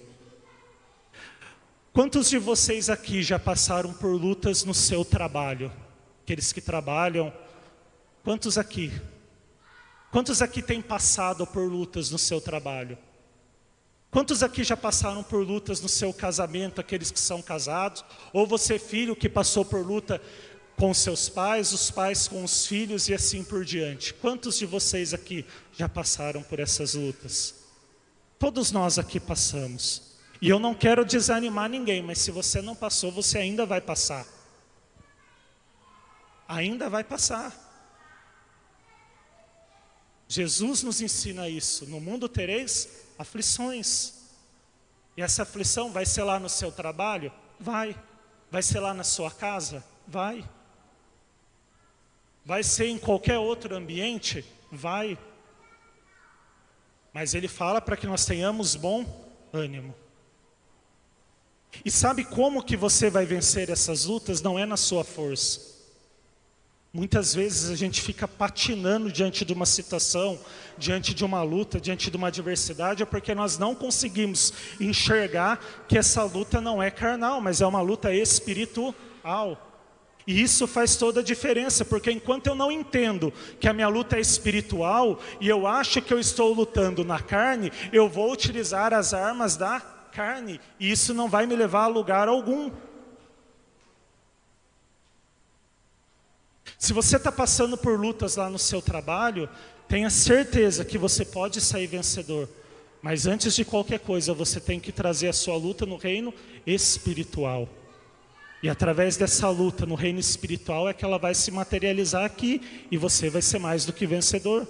Quantos 1.94 2.32
de 2.32 2.40
vocês 2.40 2.90
aqui 2.90 3.22
já 3.22 3.38
passaram 3.38 3.94
por 3.94 4.16
lutas 4.16 4.64
no 4.64 4.74
seu 4.74 5.06
trabalho? 5.06 5.72
Aqueles 6.24 6.52
que 6.52 6.62
trabalham, 6.62 7.32
quantos 8.24 8.58
aqui? 8.58 8.92
Quantos 10.14 10.44
aqui 10.44 10.62
têm 10.62 10.80
passado 10.80 11.48
por 11.48 11.68
lutas 11.68 12.12
no 12.12 12.20
seu 12.20 12.40
trabalho? 12.40 13.00
Quantos 14.12 14.44
aqui 14.44 14.64
já 14.64 14.78
passaram 14.78 15.24
por 15.24 15.44
lutas 15.44 15.82
no 15.82 15.90
seu 15.90 16.14
casamento, 16.14 16.80
aqueles 16.80 17.10
que 17.10 17.20
são 17.20 17.42
casados? 17.42 18.06
Ou 18.32 18.46
você, 18.46 18.78
filho, 18.78 19.16
que 19.16 19.28
passou 19.28 19.66
por 19.66 19.84
luta 19.84 20.22
com 20.78 20.94
seus 20.94 21.30
pais, 21.30 21.74
os 21.74 21.90
pais 21.90 22.28
com 22.28 22.44
os 22.44 22.68
filhos 22.68 23.10
e 23.10 23.14
assim 23.16 23.44
por 23.44 23.66
diante? 23.66 24.14
Quantos 24.14 24.60
de 24.60 24.68
vocês 24.68 25.16
aqui 25.16 25.44
já 25.76 25.90
passaram 25.90 26.44
por 26.44 26.60
essas 26.60 26.94
lutas? 26.94 27.56
Todos 28.38 28.72
nós 28.72 29.00
aqui 29.00 29.20
passamos. 29.20 30.14
E 30.40 30.48
eu 30.48 30.60
não 30.60 30.76
quero 30.76 31.04
desanimar 31.04 31.68
ninguém, 31.68 32.04
mas 32.04 32.20
se 32.20 32.30
você 32.30 32.62
não 32.62 32.76
passou, 32.76 33.12
você 33.12 33.40
ainda 33.40 33.66
vai 33.66 33.82
passar. 33.82 34.28
Ainda 36.48 36.88
vai 36.88 37.04
passar. 37.04 37.63
Jesus 40.28 40.84
nos 40.84 41.02
ensina 41.02 41.48
isso. 41.48 41.86
No 41.86 42.00
mundo 42.00 42.28
tereis 42.28 43.06
aflições. 43.18 44.14
E 45.16 45.22
essa 45.22 45.44
aflição 45.44 45.92
vai 45.92 46.06
ser 46.06 46.24
lá 46.24 46.40
no 46.40 46.50
seu 46.50 46.72
trabalho? 46.72 47.32
Vai. 47.60 47.96
Vai 48.50 48.64
ser 48.64 48.80
lá 48.80 48.94
na 48.94 49.04
sua 49.04 49.30
casa? 49.30 49.84
Vai. 50.08 50.48
Vai 52.46 52.64
ser 52.64 52.88
em 52.88 52.98
qualquer 52.98 53.38
outro 53.38 53.76
ambiente? 53.76 54.44
Vai. 54.72 55.18
Mas 57.14 57.34
ele 57.34 57.48
fala 57.48 57.80
para 57.80 57.96
que 57.96 58.08
nós 58.08 58.26
tenhamos 58.26 58.76
bom 58.76 59.06
ânimo. 59.54 59.94
E 61.86 61.92
sabe 61.92 62.24
como 62.24 62.64
que 62.64 62.76
você 62.76 63.10
vai 63.10 63.26
vencer 63.26 63.70
essas 63.70 64.06
lutas? 64.06 64.42
Não 64.42 64.58
é 64.58 64.66
na 64.66 64.78
sua 64.78 65.04
força. 65.04 65.73
Muitas 66.96 67.34
vezes 67.34 67.72
a 67.72 67.76
gente 67.76 68.04
fica 68.04 68.28
patinando 68.28 69.12
diante 69.12 69.44
de 69.44 69.52
uma 69.52 69.66
situação, 69.66 70.40
diante 70.78 71.12
de 71.16 71.26
uma 71.26 71.42
luta, 71.42 71.82
diante 71.82 72.12
de 72.12 72.16
uma 72.16 72.28
adversidade, 72.28 73.02
é 73.02 73.06
porque 73.06 73.34
nós 73.34 73.58
não 73.58 73.74
conseguimos 73.74 74.54
enxergar 74.80 75.60
que 75.88 75.98
essa 75.98 76.24
luta 76.24 76.62
não 76.62 76.84
é 76.84 76.92
carnal, 76.92 77.42
mas 77.42 77.62
é 77.62 77.66
uma 77.66 77.82
luta 77.82 78.14
espiritual. 78.14 78.94
E 80.28 80.40
isso 80.40 80.68
faz 80.68 80.96
toda 80.96 81.22
a 81.22 81.24
diferença, 81.24 81.84
porque 81.84 82.12
enquanto 82.12 82.46
eu 82.46 82.54
não 82.54 82.72
entendo 82.72 83.34
que 83.60 83.68
a 83.68 83.74
minha 83.74 83.88
luta 83.88 84.18
é 84.18 84.22
espiritual 84.22 85.20
e 85.42 85.50
eu 85.50 85.66
acho 85.66 86.00
que 86.00 86.14
eu 86.14 86.20
estou 86.20 86.54
lutando 86.54 87.04
na 87.04 87.20
carne, 87.20 87.72
eu 87.92 88.08
vou 88.08 88.32
utilizar 88.32 88.94
as 88.94 89.16
armas 89.16 89.58
da 89.58 89.80
carne 90.12 90.62
e 90.80 90.92
isso 90.92 91.12
não 91.12 91.28
vai 91.28 91.48
me 91.48 91.56
levar 91.56 91.86
a 91.86 91.88
lugar 91.88 92.28
algum. 92.28 92.70
Se 96.84 96.92
você 96.92 97.16
está 97.16 97.32
passando 97.32 97.78
por 97.78 97.98
lutas 97.98 98.36
lá 98.36 98.50
no 98.50 98.60
seu 98.60 98.82
trabalho, 98.82 99.48
tenha 99.88 100.10
certeza 100.10 100.84
que 100.84 100.98
você 100.98 101.24
pode 101.24 101.62
sair 101.62 101.88
vencedor. 101.88 102.50
Mas 103.02 103.26
antes 103.26 103.56
de 103.56 103.64
qualquer 103.64 104.02
coisa, 104.02 104.34
você 104.34 104.60
tem 104.60 104.82
que 104.82 104.92
trazer 104.92 105.30
a 105.30 105.34
sua 105.34 105.56
luta 105.56 105.86
no 105.86 105.96
reino 105.96 106.34
espiritual. 106.68 107.70
E 108.62 108.68
através 108.68 109.16
dessa 109.16 109.48
luta 109.50 109.86
no 109.86 109.96
reino 109.96 110.20
espiritual 110.20 110.90
é 110.90 110.94
que 110.94 111.06
ela 111.06 111.18
vai 111.18 111.34
se 111.34 111.52
materializar 111.52 112.26
aqui 112.26 112.62
e 112.92 112.98
você 112.98 113.30
vai 113.30 113.42
ser 113.42 113.60
mais 113.60 113.86
do 113.86 113.94
que 113.94 114.06
vencedor. 114.06 114.68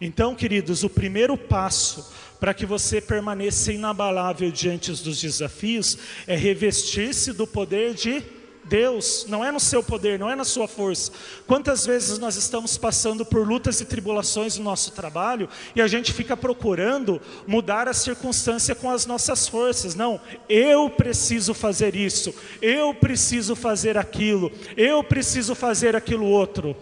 Então, 0.00 0.32
queridos, 0.32 0.84
o 0.84 0.88
primeiro 0.88 1.36
passo 1.36 2.08
para 2.38 2.54
que 2.54 2.64
você 2.64 3.00
permaneça 3.00 3.72
inabalável 3.72 4.52
diante 4.52 4.92
dos 4.92 5.20
desafios 5.20 5.98
é 6.24 6.36
revestir-se 6.36 7.32
do 7.32 7.48
poder 7.48 7.94
de 7.94 8.35
Deus, 8.68 9.26
não 9.28 9.44
é 9.44 9.52
no 9.52 9.60
seu 9.60 9.82
poder, 9.82 10.18
não 10.18 10.30
é 10.30 10.34
na 10.34 10.44
sua 10.44 10.66
força. 10.66 11.12
Quantas 11.46 11.86
vezes 11.86 12.18
nós 12.18 12.36
estamos 12.36 12.76
passando 12.76 13.24
por 13.24 13.46
lutas 13.46 13.80
e 13.80 13.84
tribulações 13.84 14.58
no 14.58 14.64
nosso 14.64 14.92
trabalho 14.92 15.48
e 15.74 15.80
a 15.80 15.86
gente 15.86 16.12
fica 16.12 16.36
procurando 16.36 17.20
mudar 17.46 17.88
a 17.88 17.94
circunstância 17.94 18.74
com 18.74 18.90
as 18.90 19.06
nossas 19.06 19.46
forças? 19.46 19.94
Não, 19.94 20.20
eu 20.48 20.90
preciso 20.90 21.54
fazer 21.54 21.94
isso, 21.94 22.34
eu 22.60 22.92
preciso 22.92 23.54
fazer 23.54 23.96
aquilo, 23.96 24.50
eu 24.76 25.02
preciso 25.02 25.54
fazer 25.54 25.94
aquilo 25.94 26.26
outro. 26.26 26.76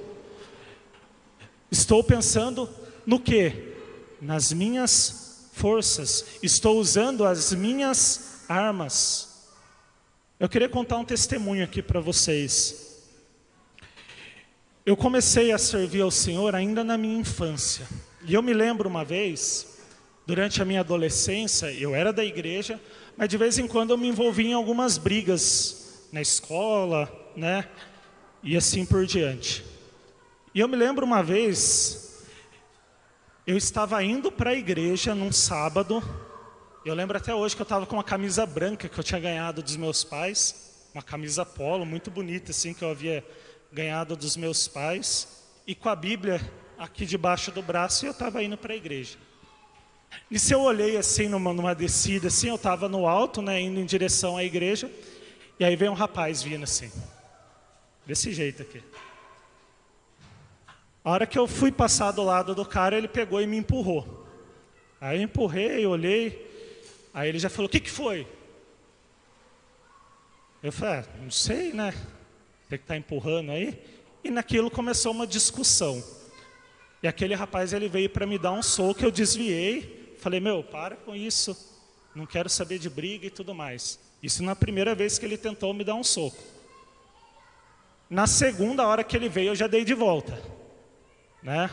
Estou 1.71 2.03
pensando 2.03 2.69
no 3.05 3.19
que? 3.21 3.75
Nas 4.21 4.53
minhas 4.53 5.49
forças, 5.53 6.25
estou 6.43 6.79
usando 6.79 7.25
as 7.25 7.53
minhas 7.53 8.43
armas. 8.49 9.34
Eu 10.45 10.49
queria 10.51 10.69
contar 10.69 10.99
um 10.99 11.07
testemunho 11.07 11.65
aqui 11.65 11.81
para 11.81 12.01
vocês. 12.01 13.03
Eu 14.85 14.95
comecei 14.95 15.51
a 15.51 15.57
servir 15.57 16.03
ao 16.03 16.11
Senhor 16.11 16.55
ainda 16.55 16.85
na 16.85 16.99
minha 16.99 17.19
infância. 17.19 17.89
E 18.27 18.35
eu 18.35 18.43
me 18.43 18.53
lembro 18.53 18.87
uma 18.87 19.03
vez, 19.07 19.79
durante 20.27 20.61
a 20.61 20.65
minha 20.67 20.81
adolescência, 20.81 21.73
eu 21.73 21.95
era 21.95 22.13
da 22.13 22.23
igreja, 22.23 22.79
mas 23.17 23.31
de 23.31 23.39
vez 23.39 23.59
em 23.59 23.67
quando 23.67 23.93
eu 23.93 23.97
me 23.97 24.07
envolvia 24.07 24.51
em 24.51 24.53
algumas 24.53 24.99
brigas 24.99 26.07
na 26.13 26.21
escola, 26.21 27.11
né? 27.35 27.67
E 28.43 28.55
assim 28.55 28.85
por 28.85 29.07
diante. 29.07 29.65
E 30.55 30.61
eu 30.61 30.69
me 30.69 30.77
lembro 30.77 31.07
uma 31.07 31.23
vez, 31.23 32.23
eu 33.47 33.57
estava 33.57 34.05
indo 34.05 34.31
para 34.31 34.51
a 34.51 34.55
igreja 34.55 35.15
num 35.15 35.33
sábado, 35.33 36.03
eu 36.85 36.95
lembro 36.95 37.17
até 37.17 37.35
hoje 37.35 37.57
que 37.57 37.63
eu 37.63 37.65
estava 37.65 37.87
com 37.87 37.97
uma 37.97 38.05
camisa 38.05 38.45
branca 38.45 38.89
que 38.91 38.99
eu 38.99 39.05
tinha 39.05 39.19
ganhado 39.19 39.63
dos 39.63 39.75
meus 39.75 40.05
pais, 40.05 40.89
uma 40.93 41.03
camisa 41.03 41.45
polo 41.45 41.87
muito 41.87 42.11
bonita 42.11 42.51
assim 42.51 42.75
que 42.75 42.83
eu 42.83 42.91
havia 42.91 43.25
ganhado 43.73 44.15
dos 44.15 44.37
meus 44.37 44.69
pais, 44.69 45.43
e 45.67 45.75
com 45.75 45.89
a 45.89 45.97
Bíblia 45.97 46.41
aqui 46.79 47.07
debaixo 47.07 47.51
do 47.51 47.63
braço 47.63 48.05
e 48.05 48.09
eu 48.09 48.13
estava 48.13 48.43
indo 48.43 48.59
para 48.59 48.75
a 48.75 48.77
igreja. 48.77 49.17
E 50.31 50.39
se 50.39 50.53
eu 50.53 50.61
olhei 50.61 50.99
assim 50.99 51.27
numa, 51.27 51.55
numa 51.55 51.75
descida 51.75 52.29
assim, 52.29 52.49
eu 52.49 52.57
estava 52.57 52.87
no 52.87 53.09
alto, 53.09 53.41
né, 53.41 53.59
indo 53.61 53.81
em 53.81 53.87
direção 53.87 54.37
à 54.37 54.45
igreja, 54.45 54.91
e 55.59 55.65
aí 55.65 55.75
veio 55.77 55.91
um 55.91 55.95
rapaz 55.95 56.43
vindo 56.43 56.65
assim, 56.65 56.93
desse 58.05 58.31
jeito 58.33 58.61
aqui. 58.61 58.83
A 61.03 61.11
hora 61.11 61.27
que 61.27 61.39
eu 61.39 61.47
fui 61.47 61.73
passar 61.73 62.13
do 62.13 62.23
lado 62.23 62.55
do 62.55 62.65
cara, 62.65 62.97
ele 62.97 63.09
pegou 63.09 63.41
e 63.41 63.47
me 63.47 63.57
empurrou. 63.57 64.27
Aí 65.01 65.19
eu 65.19 65.23
empurrei, 65.23 65.85
olhei, 65.87 66.54
Aí 67.15 67.29
ele 67.29 67.39
já 67.39 67.49
falou: 67.49 67.69
O 67.69 67.71
que, 67.71 67.79
que 67.79 67.91
foi? 67.91 68.27
Eu 70.61 70.73
falei: 70.73 70.97
ah, 70.97 71.05
Não 71.23 71.31
sei, 71.31 71.73
né? 71.73 71.93
Tem 72.69 72.79
que 72.79 72.85
estar 72.85 72.95
tá 72.95 72.97
empurrando 72.97 73.53
aí. 73.53 73.81
E 74.25 74.31
naquilo 74.31 74.69
começou 74.71 75.13
uma 75.13 75.27
discussão. 75.27 76.03
E 77.01 77.07
aquele 77.07 77.35
rapaz 77.35 77.73
ele 77.73 77.89
veio 77.89 78.11
para 78.11 78.27
me 78.27 78.39
dar 78.39 78.53
um 78.53 78.63
soco, 78.63 79.05
eu 79.05 79.13
desviei. 79.13 80.17
Falei: 80.19 80.41
Meu, 80.41 80.65
para 80.65 80.97
com 80.97 81.15
isso. 81.15 81.73
Não 82.15 82.27
quero 82.27 82.49
saber 82.49 82.79
de 82.79 82.91
briga 82.91 83.27
e 83.27 83.31
tudo 83.31 83.55
mais. 83.55 84.01
Isso 84.23 84.43
na 84.43 84.57
primeira 84.57 84.95
vez 84.95 85.19
que 85.19 85.25
ele 85.25 85.37
tentou 85.37 85.73
me 85.73 85.85
dar 85.85 85.95
um 85.95 86.05
soco. 86.05 86.43
Na 88.09 88.27
segunda 88.27 88.87
hora 88.87 89.05
que 89.05 89.17
ele 89.17 89.29
veio, 89.29 89.49
eu 89.49 89.57
já 89.57 89.67
dei 89.67 89.85
de 89.85 89.95
volta. 89.95 90.41
Né? 91.43 91.71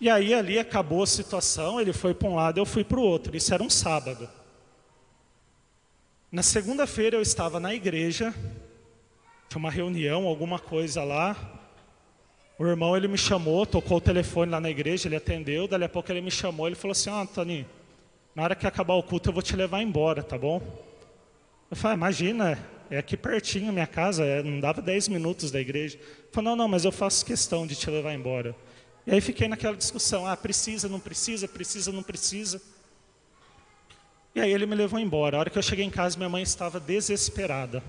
E 0.00 0.10
aí 0.10 0.34
ali 0.34 0.58
acabou 0.58 1.02
a 1.02 1.06
situação, 1.06 1.80
ele 1.80 1.92
foi 1.92 2.12
para 2.12 2.28
um 2.28 2.34
lado, 2.34 2.58
eu 2.58 2.66
fui 2.66 2.82
para 2.82 2.98
o 2.98 3.02
outro. 3.02 3.36
Isso 3.36 3.54
era 3.54 3.62
um 3.62 3.70
sábado. 3.70 4.28
Na 6.30 6.42
segunda-feira 6.42 7.16
eu 7.16 7.22
estava 7.22 7.60
na 7.60 7.72
igreja, 7.72 8.34
tinha 9.48 9.58
uma 9.58 9.70
reunião, 9.70 10.26
alguma 10.26 10.58
coisa 10.58 11.04
lá. 11.04 11.36
O 12.58 12.66
irmão 12.66 12.96
ele 12.96 13.06
me 13.06 13.16
chamou, 13.16 13.64
tocou 13.64 13.98
o 13.98 14.00
telefone 14.00 14.50
lá 14.50 14.60
na 14.60 14.68
igreja, 14.68 15.06
ele 15.06 15.14
atendeu, 15.14 15.68
dali 15.68 15.84
a 15.84 15.88
pouco 15.88 16.10
ele 16.10 16.20
me 16.20 16.30
chamou, 16.30 16.66
ele 16.66 16.74
falou 16.74 16.90
assim: 16.92 17.08
"Ó, 17.08 17.18
oh, 17.18 17.22
Antônio, 17.22 17.64
na 18.34 18.42
hora 18.42 18.56
que 18.56 18.66
acabar 18.66 18.94
o 18.94 19.02
culto 19.02 19.28
eu 19.28 19.32
vou 19.32 19.42
te 19.42 19.54
levar 19.54 19.80
embora, 19.80 20.24
tá 20.24 20.36
bom?" 20.36 20.60
Eu 21.70 21.76
falei: 21.76 21.94
ah, 21.94 21.98
"Imagina, 21.98 22.58
é 22.90 22.98
aqui 22.98 23.16
pertinho 23.16 23.72
minha 23.72 23.86
casa, 23.86 24.24
é, 24.24 24.42
não 24.42 24.58
dava 24.58 24.82
10 24.82 25.06
minutos 25.06 25.52
da 25.52 25.60
igreja." 25.60 25.96
Ele 25.96 26.28
falou: 26.32 26.50
"Não, 26.50 26.56
não, 26.56 26.68
mas 26.68 26.84
eu 26.84 26.90
faço 26.90 27.24
questão 27.24 27.64
de 27.64 27.76
te 27.76 27.88
levar 27.88 28.12
embora." 28.12 28.56
E 29.06 29.12
aí 29.12 29.20
fiquei 29.20 29.48
naquela 29.48 29.76
discussão, 29.76 30.26
ah, 30.26 30.36
precisa, 30.36 30.88
não 30.88 30.98
precisa, 30.98 31.46
precisa, 31.46 31.92
não 31.92 32.02
precisa. 32.02 32.60
E 34.34 34.40
aí 34.40 34.50
ele 34.50 34.66
me 34.66 34.74
levou 34.74 34.98
embora. 34.98 35.36
A 35.36 35.40
hora 35.40 35.50
que 35.50 35.58
eu 35.58 35.62
cheguei 35.62 35.84
em 35.84 35.90
casa, 35.90 36.16
minha 36.16 36.28
mãe 36.28 36.42
estava 36.42 36.80
desesperada. 36.80 37.82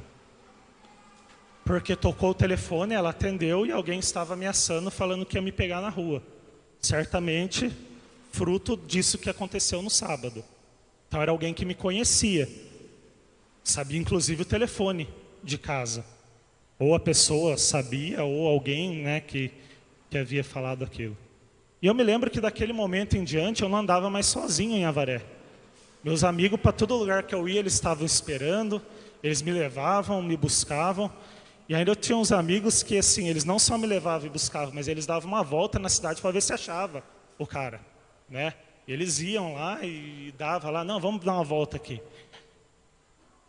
Porque 1.64 1.96
tocou 1.96 2.30
o 2.30 2.36
telefone, 2.36 2.94
ela 2.94 3.10
atendeu 3.10 3.66
e 3.66 3.72
alguém 3.72 4.00
estava 4.00 4.34
ameaçando, 4.34 4.92
falando 4.92 5.26
que 5.26 5.38
ia 5.38 5.42
me 5.42 5.52
pegar 5.52 5.82
na 5.82 5.90
rua. 5.90 6.22
Certamente, 6.80 7.72
fruto 8.32 8.78
disso 8.78 9.18
que 9.18 9.30
aconteceu 9.30 9.82
no 9.82 9.90
sábado. 9.90 10.44
Então 11.08 11.22
era 11.22 11.32
alguém 11.32 11.54
que 11.54 11.66
me 11.66 11.74
conhecia. 11.74 12.48
Sabia 13.64 14.00
inclusive 14.00 14.44
o 14.44 14.46
telefone 14.46 15.10
de 15.44 15.58
casa. 15.58 16.06
Ou 16.78 16.94
a 16.94 17.00
pessoa 17.00 17.58
sabia, 17.58 18.24
ou 18.24 18.48
alguém 18.48 18.98
né, 19.02 19.22
que 19.22 19.52
que 20.16 20.20
havia 20.20 20.46
falado 20.46 20.82
aquilo. 20.82 21.18
E 21.82 21.88
eu 21.88 21.94
me 21.94 22.02
lembro 22.02 22.32
que 22.32 22.40
daquele 22.40 22.72
momento 22.72 23.18
em 23.18 23.24
diante 23.26 23.64
eu 23.64 23.68
não 23.68 23.80
andava 23.80 24.10
mais 24.10 24.26
sozinho 24.26 24.78
em 24.78 24.86
Avaré. 24.86 25.22
Meus 26.02 26.24
amigos, 26.24 26.58
para 26.58 26.72
todo 26.72 26.96
lugar 26.96 27.24
que 27.24 27.36
eu 27.36 27.50
ia, 27.50 27.60
eles 27.60 27.74
estavam 27.74 28.06
esperando, 28.06 28.82
eles 29.22 29.42
me 29.42 29.52
levavam, 29.52 30.22
me 30.22 30.38
buscavam. 30.38 31.12
E 31.68 31.76
ainda 31.76 31.92
eu 31.92 31.98
tinha 31.98 32.18
uns 32.18 32.32
amigos 32.32 32.82
que, 32.82 32.98
assim, 32.98 33.28
eles 33.28 33.44
não 33.44 33.60
só 33.60 33.78
me 33.78 33.86
levavam 33.86 34.28
e 34.28 34.30
buscavam, 34.30 34.74
mas 34.74 34.88
eles 34.88 35.06
davam 35.06 35.28
uma 35.28 35.44
volta 35.44 35.78
na 35.80 35.90
cidade 35.90 36.22
para 36.22 36.32
ver 36.32 36.42
se 36.42 36.54
achava 36.54 37.04
o 37.38 37.46
cara, 37.46 37.82
né? 38.30 38.54
Eles 38.88 39.20
iam 39.20 39.56
lá 39.56 39.84
e 39.84 40.34
davam 40.38 40.72
lá, 40.72 40.86
não, 40.86 40.98
vamos 40.98 41.26
dar 41.26 41.34
uma 41.34 41.44
volta 41.44 41.76
aqui. 41.76 42.02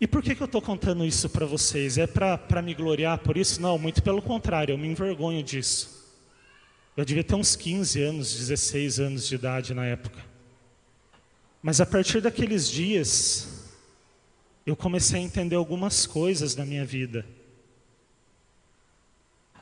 E 0.00 0.07
por 0.09 0.20
que, 0.20 0.35
que 0.35 0.42
eu 0.42 0.46
estou 0.46 0.61
contando 0.61 1.05
isso 1.05 1.29
para 1.31 1.46
vocês? 1.46 1.96
É 1.96 2.09
para 2.09 2.61
me 2.61 2.74
gloriar 2.74 3.18
por 3.18 3.37
isso? 3.37 3.62
Não, 3.62 3.79
muito 3.79 4.02
pelo 4.02 4.20
contrário, 4.20 4.72
eu 4.72 4.79
me 4.79 4.88
envergonho 4.88 5.44
disso. 5.44 6.06
Eu 6.96 7.04
devia 7.04 7.22
ter 7.22 7.35
uns 7.35 7.54
15 7.54 8.02
anos, 8.02 8.35
16 8.35 9.00
anos 9.00 9.28
de 9.28 9.35
idade 9.35 9.74
na 9.74 9.85
época. 9.85 10.24
Mas 11.62 11.80
a 11.80 11.85
partir 11.85 12.22
daqueles 12.22 12.70
dias, 12.70 13.74
eu 14.64 14.74
comecei 14.74 15.20
a 15.20 15.22
entender 15.22 15.56
algumas 15.56 16.06
coisas 16.06 16.56
na 16.56 16.64
minha 16.64 16.87
vida. 16.87 17.26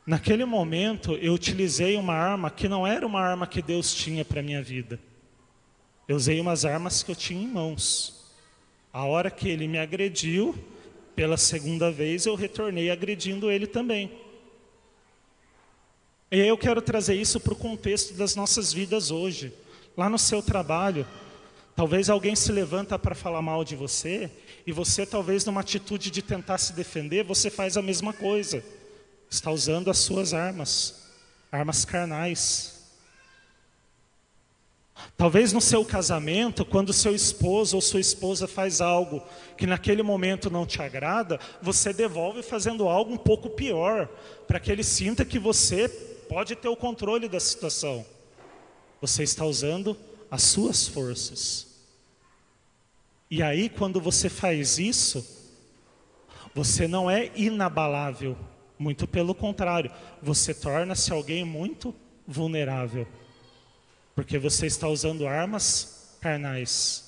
Naquele 0.06 0.44
momento, 0.44 1.14
eu 1.14 1.32
utilizei 1.32 1.96
uma 1.96 2.14
arma 2.14 2.50
que 2.50 2.68
não 2.68 2.86
era 2.86 3.06
uma 3.06 3.20
arma 3.20 3.46
que 3.46 3.62
Deus 3.62 3.92
tinha 3.94 4.24
para 4.24 4.42
minha 4.42 4.62
vida. 4.62 5.00
Eu 6.06 6.16
usei 6.16 6.38
umas 6.38 6.64
armas 6.64 7.02
que 7.02 7.10
eu 7.10 7.16
tinha 7.16 7.42
em 7.42 7.48
mãos. 7.48 8.32
A 8.92 9.04
hora 9.06 9.30
que 9.30 9.48
ele 9.48 9.66
me 9.66 9.78
agrediu, 9.78 10.54
pela 11.16 11.36
segunda 11.36 11.90
vez, 11.90 12.26
eu 12.26 12.34
retornei 12.34 12.90
agredindo 12.90 13.50
ele 13.50 13.66
também. 13.66 14.12
E 16.34 16.40
eu 16.40 16.58
quero 16.58 16.82
trazer 16.82 17.14
isso 17.14 17.38
para 17.38 17.52
o 17.52 17.56
contexto 17.56 18.12
das 18.14 18.34
nossas 18.34 18.72
vidas 18.72 19.12
hoje. 19.12 19.54
Lá 19.96 20.08
no 20.08 20.18
seu 20.18 20.42
trabalho, 20.42 21.06
talvez 21.76 22.10
alguém 22.10 22.34
se 22.34 22.50
levanta 22.50 22.98
para 22.98 23.14
falar 23.14 23.40
mal 23.40 23.62
de 23.62 23.76
você, 23.76 24.28
e 24.66 24.72
você, 24.72 25.06
talvez, 25.06 25.44
numa 25.44 25.60
atitude 25.60 26.10
de 26.10 26.20
tentar 26.20 26.58
se 26.58 26.72
defender, 26.72 27.22
você 27.22 27.50
faz 27.50 27.76
a 27.76 27.82
mesma 27.82 28.12
coisa. 28.12 28.64
Está 29.30 29.52
usando 29.52 29.88
as 29.88 29.98
suas 29.98 30.34
armas, 30.34 31.04
armas 31.52 31.84
carnais. 31.84 32.82
Talvez 35.16 35.52
no 35.52 35.60
seu 35.60 35.84
casamento, 35.84 36.64
quando 36.64 36.92
seu 36.92 37.14
esposo 37.14 37.76
ou 37.76 37.80
sua 37.80 38.00
esposa 38.00 38.48
faz 38.48 38.80
algo 38.80 39.22
que 39.56 39.68
naquele 39.68 40.02
momento 40.02 40.50
não 40.50 40.66
te 40.66 40.82
agrada, 40.82 41.38
você 41.62 41.92
devolve 41.92 42.42
fazendo 42.42 42.88
algo 42.88 43.12
um 43.12 43.18
pouco 43.18 43.50
pior, 43.50 44.08
para 44.48 44.58
que 44.58 44.72
ele 44.72 44.82
sinta 44.82 45.24
que 45.24 45.38
você 45.38 46.13
pode 46.28 46.56
ter 46.56 46.68
o 46.68 46.76
controle 46.76 47.28
da 47.28 47.38
situação. 47.38 48.04
Você 49.00 49.22
está 49.22 49.44
usando 49.44 49.96
as 50.30 50.42
suas 50.42 50.88
forças. 50.88 51.74
E 53.30 53.42
aí, 53.42 53.68
quando 53.68 54.00
você 54.00 54.28
faz 54.28 54.78
isso, 54.78 55.24
você 56.54 56.86
não 56.86 57.10
é 57.10 57.30
inabalável, 57.34 58.36
muito 58.78 59.06
pelo 59.06 59.34
contrário, 59.34 59.90
você 60.22 60.54
torna-se 60.54 61.12
alguém 61.12 61.44
muito 61.44 61.94
vulnerável, 62.26 63.06
porque 64.14 64.38
você 64.38 64.66
está 64.66 64.88
usando 64.88 65.26
armas 65.26 66.16
carnais. 66.20 67.04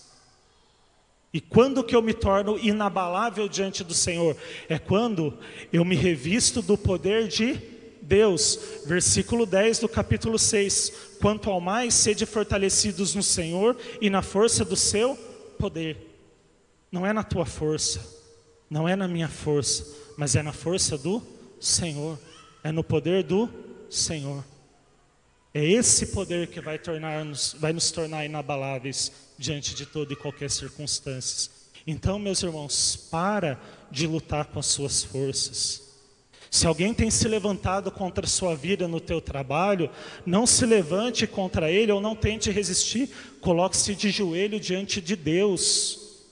E 1.33 1.41
quando 1.41 1.85
que 1.85 1.95
eu 1.95 2.03
me 2.03 2.15
torno 2.15 2.59
inabalável 2.59 3.49
diante 3.49 3.85
do 3.85 3.93
Senhor? 3.93 4.37
É 4.69 4.79
quando 4.79 5.39
eu 5.73 5.85
me 5.85 5.95
revisto 5.95 6.63
do 6.63 6.79
poder 6.79 7.29
de 7.29 7.61
Deus. 8.07 8.59
Versículo 8.87 9.45
10 9.45 9.81
do 9.81 9.89
capítulo 9.89 10.39
6. 10.39 10.93
Quanto 11.21 11.51
ao 11.51 11.61
mais, 11.61 11.95
sede 11.95 12.25
fortalecidos 12.25 13.15
no 13.15 13.23
Senhor 13.23 13.77
e 14.01 14.09
na 14.09 14.23
força 14.23 14.65
do 14.65 14.77
seu 14.77 15.17
poder. 15.59 15.99
Não 16.91 17.05
é 17.05 17.13
na 17.13 17.25
tua 17.25 17.45
força, 17.45 18.01
não 18.71 18.89
é 18.89 18.95
na 18.95 19.09
minha 19.09 19.29
força, 19.29 19.87
mas 20.17 20.37
é 20.37 20.43
na 20.43 20.53
força 20.53 20.97
do 20.97 21.23
Senhor, 21.61 22.19
é 22.63 22.71
no 22.71 22.85
poder 22.85 23.25
do 23.25 23.51
Senhor. 23.91 24.45
É 25.53 25.65
esse 25.65 26.09
poder 26.09 26.49
que 26.49 26.61
vai, 26.61 26.79
tornar-nos, 26.79 27.57
vai 27.59 27.73
nos 27.73 27.91
tornar 27.91 28.25
inabaláveis 28.25 29.11
diante 29.39 29.75
de 29.75 29.87
toda 29.87 30.13
e 30.13 30.17
qualquer 30.17 30.51
circunstância. 30.51 31.51
Então, 31.87 32.19
meus 32.19 32.43
irmãos, 32.43 33.09
para 33.11 33.59
de 33.91 34.07
lutar 34.07 34.47
com 34.47 34.59
as 34.59 34.67
suas 34.67 35.03
forças. 35.03 35.86
Se 36.51 36.67
alguém 36.67 36.95
tem 36.95 37.11
se 37.11 37.27
levantado 37.29 37.91
contra 37.91 38.25
a 38.25 38.29
sua 38.29 38.55
vida 38.55 38.87
no 38.87 39.01
teu 39.01 39.21
trabalho, 39.21 39.91
não 40.25 40.47
se 40.47 40.65
levante 40.65 41.27
contra 41.27 41.71
ele 41.71 41.93
ou 41.93 42.01
não 42.01 42.15
tente 42.15 42.51
resistir, 42.51 43.11
coloque-se 43.41 43.95
de 43.95 44.11
joelho 44.11 44.61
diante 44.61 45.01
de 45.01 45.17
Deus. 45.17 46.25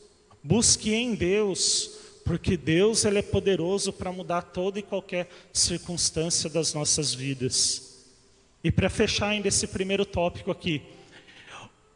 Busque 0.43 0.93
em 0.93 1.15
Deus, 1.15 1.91
porque 2.25 2.57
Deus 2.57 3.05
ele 3.05 3.19
é 3.19 3.23
poderoso 3.23 3.93
para 3.93 4.13
mudar 4.13 4.43
toda 4.43 4.79
e 4.79 4.83
qualquer 4.83 5.29
circunstância 5.53 6.49
das 6.49 6.73
nossas 6.73 7.13
vidas. 7.13 8.05
E 8.63 8.71
para 8.71 8.89
fechar 8.89 9.29
ainda 9.29 9.49
esse 9.49 9.67
primeiro 9.67 10.07
tópico 10.07 10.51
aqui, 10.51 10.81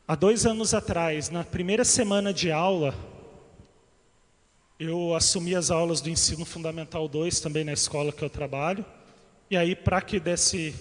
há 0.06 0.14
dois 0.14 0.44
anos 0.44 0.74
atrás, 0.74 1.30
na 1.30 1.44
primeira 1.44 1.84
semana 1.84 2.32
de 2.32 2.50
aula, 2.52 2.94
eu 4.78 5.14
assumi 5.14 5.54
as 5.54 5.70
aulas 5.70 6.00
do 6.00 6.08
ensino 6.08 6.44
fundamental 6.44 7.08
2 7.08 7.40
também 7.40 7.64
na 7.64 7.72
escola 7.72 8.12
que 8.12 8.22
eu 8.22 8.30
trabalho. 8.30 8.84
E 9.50 9.56
aí, 9.56 9.74
para 9.74 10.00
que 10.00 10.20
desse 10.20 10.74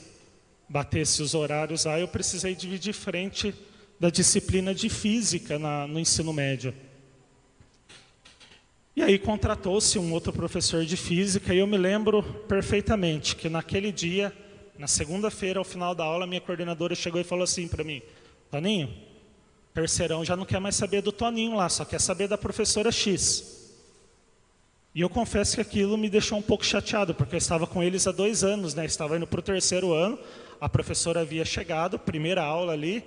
batesse 0.69 1.23
os 1.23 1.33
horários 1.33 1.87
aí, 1.87 2.01
eu 2.01 2.07
precisei 2.07 2.53
dividir 2.53 2.93
frente 2.93 3.55
da 3.99 4.09
disciplina 4.09 4.75
de 4.75 4.89
física 4.89 5.57
na, 5.57 5.87
no 5.87 5.99
ensino 5.99 6.31
médio. 6.31 6.73
E 8.95 9.01
aí 9.01 9.17
contratou-se 9.17 9.97
um 9.97 10.11
outro 10.11 10.33
professor 10.33 10.85
de 10.85 10.97
física 10.97 11.53
e 11.53 11.59
eu 11.59 11.67
me 11.67 11.77
lembro 11.77 12.21
perfeitamente 12.47 13.35
que 13.35 13.47
naquele 13.47 13.91
dia 13.91 14.33
na 14.77 14.87
segunda-feira, 14.87 15.59
ao 15.59 15.65
final 15.65 15.95
da 15.95 16.03
aula, 16.03 16.27
minha 16.27 16.41
coordenadora 16.41 16.93
chegou 16.93 17.19
e 17.19 17.23
falou 17.23 17.43
assim 17.43 17.67
para 17.67 17.83
mim: 17.83 18.01
Toninho, 18.51 18.93
terceirão 19.73 20.23
já 20.23 20.35
não 20.35 20.45
quer 20.45 20.59
mais 20.59 20.75
saber 20.75 21.01
do 21.01 21.11
Toninho 21.11 21.55
lá, 21.55 21.67
só 21.67 21.83
quer 21.83 21.99
saber 21.99 22.27
da 22.27 22.37
professora 22.37 22.91
X. 22.91 23.56
E 24.97 25.01
eu 25.01 25.09
confesso 25.11 25.53
que 25.53 25.61
aquilo 25.61 25.95
me 25.95 26.09
deixou 26.09 26.39
um 26.39 26.41
pouco 26.41 26.65
chateado, 26.65 27.13
porque 27.13 27.35
eu 27.35 27.37
estava 27.37 27.67
com 27.67 27.83
eles 27.83 28.07
há 28.07 28.11
dois 28.11 28.43
anos, 28.43 28.73
né? 28.73 28.83
Estava 28.83 29.15
indo 29.15 29.27
para 29.27 29.39
o 29.39 29.43
terceiro 29.43 29.93
ano, 29.93 30.17
a 30.59 30.67
professora 30.67 31.21
havia 31.21 31.45
chegado, 31.45 31.99
primeira 31.99 32.41
aula 32.41 32.73
ali, 32.73 33.03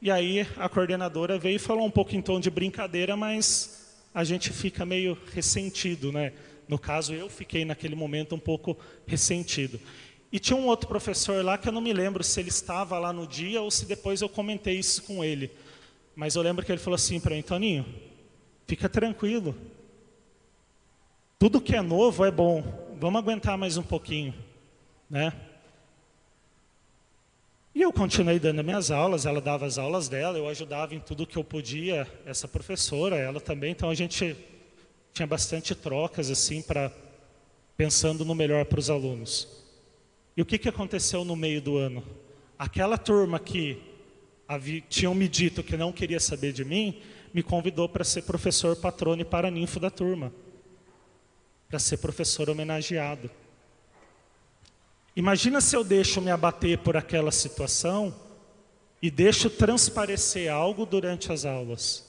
e 0.00 0.12
aí 0.12 0.46
a 0.56 0.68
coordenadora 0.68 1.36
veio 1.36 1.56
e 1.56 1.58
falou 1.58 1.84
um 1.84 1.90
pouco 1.90 2.14
em 2.14 2.22
tom 2.22 2.38
de 2.38 2.48
brincadeira, 2.50 3.16
mas 3.16 3.98
a 4.14 4.22
gente 4.22 4.50
fica 4.50 4.86
meio 4.86 5.18
ressentido, 5.32 6.12
né? 6.12 6.32
No 6.68 6.78
caso, 6.78 7.12
eu 7.12 7.28
fiquei 7.28 7.64
naquele 7.64 7.96
momento 7.96 8.36
um 8.36 8.38
pouco 8.38 8.78
ressentido. 9.04 9.80
E 10.30 10.38
tinha 10.38 10.56
um 10.56 10.68
outro 10.68 10.86
professor 10.86 11.44
lá 11.44 11.58
que 11.58 11.66
eu 11.66 11.72
não 11.72 11.80
me 11.80 11.92
lembro 11.92 12.22
se 12.22 12.38
ele 12.38 12.50
estava 12.50 12.96
lá 12.96 13.12
no 13.12 13.26
dia 13.26 13.60
ou 13.60 13.72
se 13.72 13.86
depois 13.86 14.20
eu 14.20 14.28
comentei 14.28 14.78
isso 14.78 15.02
com 15.02 15.24
ele. 15.24 15.50
Mas 16.14 16.36
eu 16.36 16.42
lembro 16.42 16.64
que 16.64 16.70
ele 16.70 16.78
falou 16.78 16.94
assim 16.94 17.18
para 17.18 17.34
mim, 17.34 17.42
Toninho, 17.42 17.84
fica 18.68 18.88
tranquilo. 18.88 19.52
Tudo 21.44 21.60
que 21.60 21.76
é 21.76 21.82
novo 21.82 22.24
é 22.24 22.30
bom. 22.30 22.64
Vamos 22.98 23.20
aguentar 23.20 23.58
mais 23.58 23.76
um 23.76 23.82
pouquinho, 23.82 24.32
né? 25.10 25.30
E 27.74 27.82
eu 27.82 27.92
continuei 27.92 28.38
dando 28.38 28.64
minhas 28.64 28.90
aulas, 28.90 29.26
ela 29.26 29.42
dava 29.42 29.66
as 29.66 29.76
aulas 29.76 30.08
dela, 30.08 30.38
eu 30.38 30.48
ajudava 30.48 30.94
em 30.94 31.00
tudo 31.00 31.26
que 31.26 31.36
eu 31.36 31.44
podia, 31.44 32.10
essa 32.24 32.48
professora, 32.48 33.16
ela 33.16 33.42
também, 33.42 33.72
então 33.72 33.90
a 33.90 33.94
gente 33.94 34.34
tinha 35.12 35.26
bastante 35.26 35.74
trocas 35.74 36.30
assim 36.30 36.62
para 36.62 36.90
pensando 37.76 38.24
no 38.24 38.34
melhor 38.34 38.64
para 38.64 38.78
os 38.80 38.88
alunos. 38.88 39.46
E 40.34 40.40
o 40.40 40.46
que, 40.46 40.56
que 40.56 40.70
aconteceu 40.70 41.26
no 41.26 41.36
meio 41.36 41.60
do 41.60 41.76
ano? 41.76 42.02
Aquela 42.58 42.96
turma 42.96 43.38
que 43.38 43.82
havia, 44.48 44.80
tinham 44.88 45.14
me 45.14 45.28
dito 45.28 45.62
que 45.62 45.76
não 45.76 45.92
queria 45.92 46.20
saber 46.20 46.54
de 46.54 46.64
mim, 46.64 47.02
me 47.34 47.42
convidou 47.42 47.86
para 47.86 48.02
ser 48.02 48.22
professor 48.22 48.74
patrono 48.76 49.20
e 49.20 49.26
paraninfo 49.26 49.78
da 49.78 49.90
turma. 49.90 50.32
Para 51.74 51.80
ser 51.80 51.96
professor 51.96 52.48
homenageado. 52.48 53.28
Imagina 55.16 55.60
se 55.60 55.74
eu 55.74 55.82
deixo 55.82 56.20
me 56.20 56.30
abater 56.30 56.78
por 56.78 56.96
aquela 56.96 57.32
situação 57.32 58.14
e 59.02 59.10
deixo 59.10 59.50
transparecer 59.50 60.52
algo 60.52 60.86
durante 60.86 61.32
as 61.32 61.44
aulas. 61.44 62.04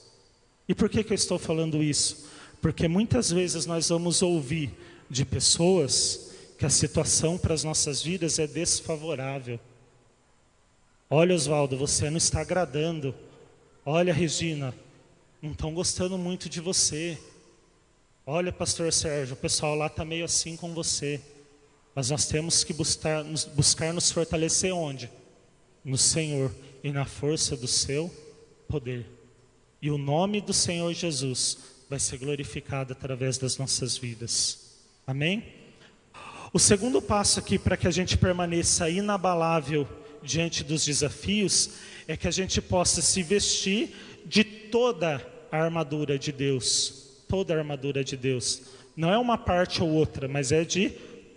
E 0.68 0.74
por 0.74 0.88
que, 0.88 1.02
que 1.02 1.12
eu 1.12 1.16
estou 1.16 1.36
falando 1.36 1.82
isso? 1.82 2.30
Porque 2.62 2.86
muitas 2.86 3.28
vezes 3.28 3.66
nós 3.66 3.88
vamos 3.88 4.22
ouvir 4.22 4.70
de 5.10 5.24
pessoas 5.24 6.30
que 6.56 6.64
a 6.64 6.70
situação 6.70 7.36
para 7.36 7.52
as 7.52 7.64
nossas 7.64 8.00
vidas 8.00 8.38
é 8.38 8.46
desfavorável. 8.46 9.58
Olha, 11.10 11.34
Oswaldo, 11.34 11.76
você 11.76 12.08
não 12.08 12.18
está 12.18 12.40
agradando. 12.40 13.12
Olha, 13.84 14.14
Regina, 14.14 14.72
não 15.42 15.50
estão 15.50 15.74
gostando 15.74 16.16
muito 16.16 16.48
de 16.48 16.60
você. 16.60 17.18
Olha, 18.28 18.52
pastor 18.52 18.92
Sérgio, 18.92 19.34
o 19.34 19.36
pessoal 19.36 19.76
lá 19.76 19.86
está 19.86 20.04
meio 20.04 20.24
assim 20.24 20.56
com 20.56 20.74
você. 20.74 21.20
Mas 21.94 22.10
nós 22.10 22.26
temos 22.26 22.64
que 22.64 22.72
buscar, 22.72 23.22
buscar 23.54 23.94
nos 23.94 24.10
fortalecer 24.10 24.74
onde? 24.74 25.08
No 25.84 25.96
Senhor 25.96 26.52
e 26.82 26.90
na 26.90 27.04
força 27.04 27.56
do 27.56 27.68
seu 27.68 28.12
poder. 28.68 29.06
E 29.80 29.92
o 29.92 29.96
nome 29.96 30.40
do 30.40 30.52
Senhor 30.52 30.92
Jesus 30.92 31.58
vai 31.88 32.00
ser 32.00 32.18
glorificado 32.18 32.92
através 32.92 33.38
das 33.38 33.58
nossas 33.58 33.96
vidas. 33.96 34.80
Amém? 35.06 35.44
O 36.52 36.58
segundo 36.58 37.00
passo 37.00 37.38
aqui 37.38 37.60
para 37.60 37.76
que 37.76 37.86
a 37.86 37.92
gente 37.92 38.18
permaneça 38.18 38.90
inabalável 38.90 39.88
diante 40.20 40.64
dos 40.64 40.84
desafios 40.84 41.70
é 42.08 42.16
que 42.16 42.26
a 42.26 42.32
gente 42.32 42.60
possa 42.60 43.00
se 43.00 43.22
vestir 43.22 43.94
de 44.24 44.42
toda 44.42 45.24
a 45.52 45.56
armadura 45.56 46.18
de 46.18 46.32
Deus. 46.32 47.05
Toda 47.28 47.54
a 47.54 47.58
armadura 47.58 48.04
de 48.04 48.16
Deus. 48.16 48.62
Não 48.96 49.12
é 49.12 49.18
uma 49.18 49.36
parte 49.36 49.82
ou 49.82 49.90
outra, 49.90 50.28
mas 50.28 50.52
é 50.52 50.64
de 50.64 50.90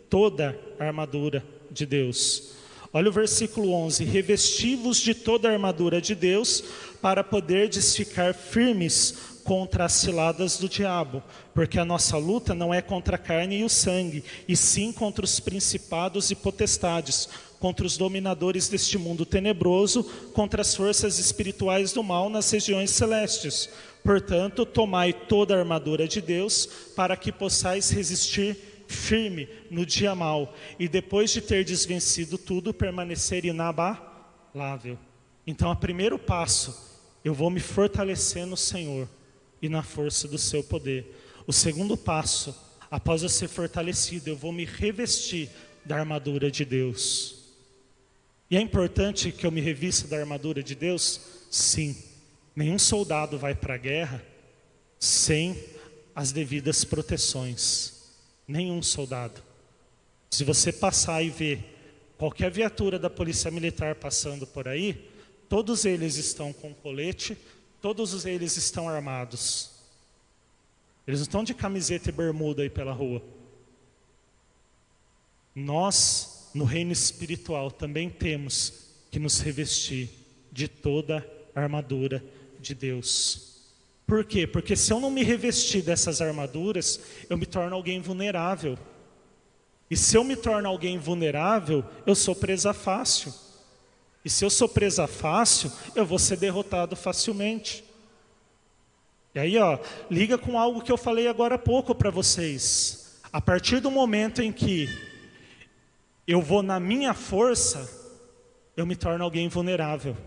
toda 0.09 0.57
a 0.79 0.85
armadura 0.85 1.43
de 1.71 1.85
Deus. 1.85 2.53
Olha 2.91 3.09
o 3.09 3.13
versículo 3.13 3.71
11: 3.73 4.03
Revesti-vos 4.03 4.99
de 4.99 5.13
toda 5.13 5.49
a 5.49 5.51
armadura 5.51 6.01
de 6.01 6.15
Deus, 6.15 6.63
para 7.01 7.23
poderdes 7.23 7.95
ficar 7.95 8.33
firmes 8.33 9.39
contra 9.43 9.85
as 9.85 9.93
ciladas 9.93 10.57
do 10.57 10.69
diabo, 10.69 11.23
porque 11.53 11.79
a 11.79 11.85
nossa 11.85 12.17
luta 12.17 12.53
não 12.53 12.73
é 12.73 12.81
contra 12.81 13.15
a 13.15 13.19
carne 13.19 13.59
e 13.59 13.63
o 13.63 13.69
sangue, 13.69 14.23
e 14.47 14.55
sim 14.55 14.91
contra 14.91 15.25
os 15.25 15.39
principados 15.39 16.29
e 16.29 16.35
potestades, 16.35 17.27
contra 17.59 17.85
os 17.85 17.97
dominadores 17.97 18.69
deste 18.69 18.97
mundo 18.97 19.25
tenebroso, 19.25 20.03
contra 20.33 20.61
as 20.61 20.75
forças 20.75 21.19
espirituais 21.19 21.91
do 21.91 22.03
mal 22.03 22.29
nas 22.29 22.49
regiões 22.51 22.91
celestes. 22.91 23.69
Portanto, 24.03 24.65
tomai 24.65 25.13
toda 25.13 25.55
a 25.55 25.59
armadura 25.59 26.07
de 26.07 26.21
Deus, 26.21 26.65
para 26.95 27.15
que 27.15 27.31
possais 27.31 27.89
resistir 27.89 28.57
firme 28.87 29.47
no 29.69 29.85
dia 29.85 30.15
mau, 30.15 30.55
e 30.79 30.87
depois 30.87 31.31
de 31.31 31.41
ter 31.41 31.63
desvencido 31.63 32.37
tudo, 32.37 32.73
permanecer 32.73 33.45
inabalável. 33.45 34.97
Então, 35.45 35.71
o 35.71 35.75
primeiro 35.75 36.17
passo, 36.17 37.01
eu 37.23 37.33
vou 37.33 37.49
me 37.49 37.59
fortalecer 37.59 38.45
no 38.45 38.57
Senhor 38.57 39.07
e 39.61 39.69
na 39.69 39.83
força 39.83 40.27
do 40.27 40.37
seu 40.37 40.63
poder. 40.63 41.15
O 41.45 41.53
segundo 41.53 41.95
passo, 41.97 42.55
após 42.89 43.21
eu 43.21 43.29
ser 43.29 43.47
fortalecido, 43.47 44.29
eu 44.29 44.35
vou 44.35 44.51
me 44.51 44.65
revestir 44.65 45.49
da 45.85 45.97
armadura 45.97 46.49
de 46.49 46.65
Deus. 46.65 47.39
E 48.49 48.57
é 48.57 48.61
importante 48.61 49.31
que 49.31 49.45
eu 49.45 49.51
me 49.51 49.61
revista 49.61 50.07
da 50.07 50.17
armadura 50.17 50.63
de 50.63 50.73
Deus? 50.73 51.21
Sim. 51.51 51.95
Nenhum 52.55 52.79
soldado 52.79 53.37
vai 53.37 53.55
para 53.55 53.75
a 53.75 53.77
guerra 53.77 54.23
sem 54.99 55.57
as 56.15 56.31
devidas 56.31 56.83
proteções. 56.83 57.93
Nenhum 58.47 58.81
soldado. 58.81 59.41
Se 60.31 60.43
você 60.43 60.71
passar 60.71 61.23
e 61.23 61.29
ver 61.29 62.13
qualquer 62.17 62.51
viatura 62.51 62.99
da 62.99 63.09
Polícia 63.09 63.49
Militar 63.49 63.95
passando 63.95 64.45
por 64.45 64.67
aí, 64.67 65.09
todos 65.47 65.85
eles 65.85 66.15
estão 66.15 66.51
com 66.51 66.73
colete, 66.73 67.37
Todos 67.81 68.25
eles 68.25 68.57
estão 68.57 68.89
armados. 68.89 69.71
Eles 71.07 71.21
não 71.21 71.23
estão 71.23 71.43
de 71.43 71.53
camiseta 71.53 72.09
e 72.09 72.11
bermuda 72.11 72.61
aí 72.61 72.69
pela 72.69 72.91
rua. 72.91 73.21
Nós, 75.55 76.49
no 76.53 76.65
reino 76.65 76.91
espiritual, 76.91 77.71
também 77.71 78.09
temos 78.09 78.89
que 79.09 79.17
nos 79.17 79.39
revestir 79.39 80.09
de 80.51 80.67
toda 80.67 81.25
a 81.55 81.61
armadura 81.61 82.23
de 82.59 82.75
Deus. 82.75 83.49
Por 84.05 84.23
quê? 84.25 84.47
Porque 84.47 84.75
se 84.75 84.91
eu 84.91 84.99
não 84.99 85.11
me 85.11 85.23
revestir 85.23 85.83
dessas 85.83 86.21
armaduras, 86.21 86.99
eu 87.29 87.37
me 87.37 87.45
torno 87.45 87.75
alguém 87.75 88.01
vulnerável. 88.01 88.77
E 89.89 89.95
se 89.95 90.15
eu 90.15 90.23
me 90.23 90.35
torno 90.35 90.67
alguém 90.67 90.97
vulnerável, 90.97 91.83
eu 92.05 92.15
sou 92.15 92.35
presa 92.35 92.73
fácil. 92.73 93.33
E 94.23 94.29
se 94.29 94.43
eu 94.43 94.49
sou 94.49 94.67
presa 94.67 95.07
fácil, 95.07 95.71
eu 95.95 96.05
vou 96.05 96.19
ser 96.19 96.37
derrotado 96.37 96.95
facilmente. 96.95 97.83
E 99.33 99.39
aí, 99.39 99.57
ó, 99.57 99.79
liga 100.09 100.37
com 100.37 100.59
algo 100.59 100.81
que 100.81 100.91
eu 100.91 100.97
falei 100.97 101.27
agora 101.27 101.55
há 101.55 101.59
pouco 101.59 101.93
para 101.95 102.09
vocês. 102.09 103.19
A 103.31 103.39
partir 103.39 103.79
do 103.79 103.91
momento 103.91 104.41
em 104.41 104.51
que 104.51 104.89
eu 106.27 106.41
vou 106.41 106.63
na 106.63 106.79
minha 106.79 107.13
força, 107.13 107.89
eu 108.75 108.85
me 108.85 108.95
torno 108.95 109.23
alguém 109.23 109.47
vulnerável. 109.47 110.17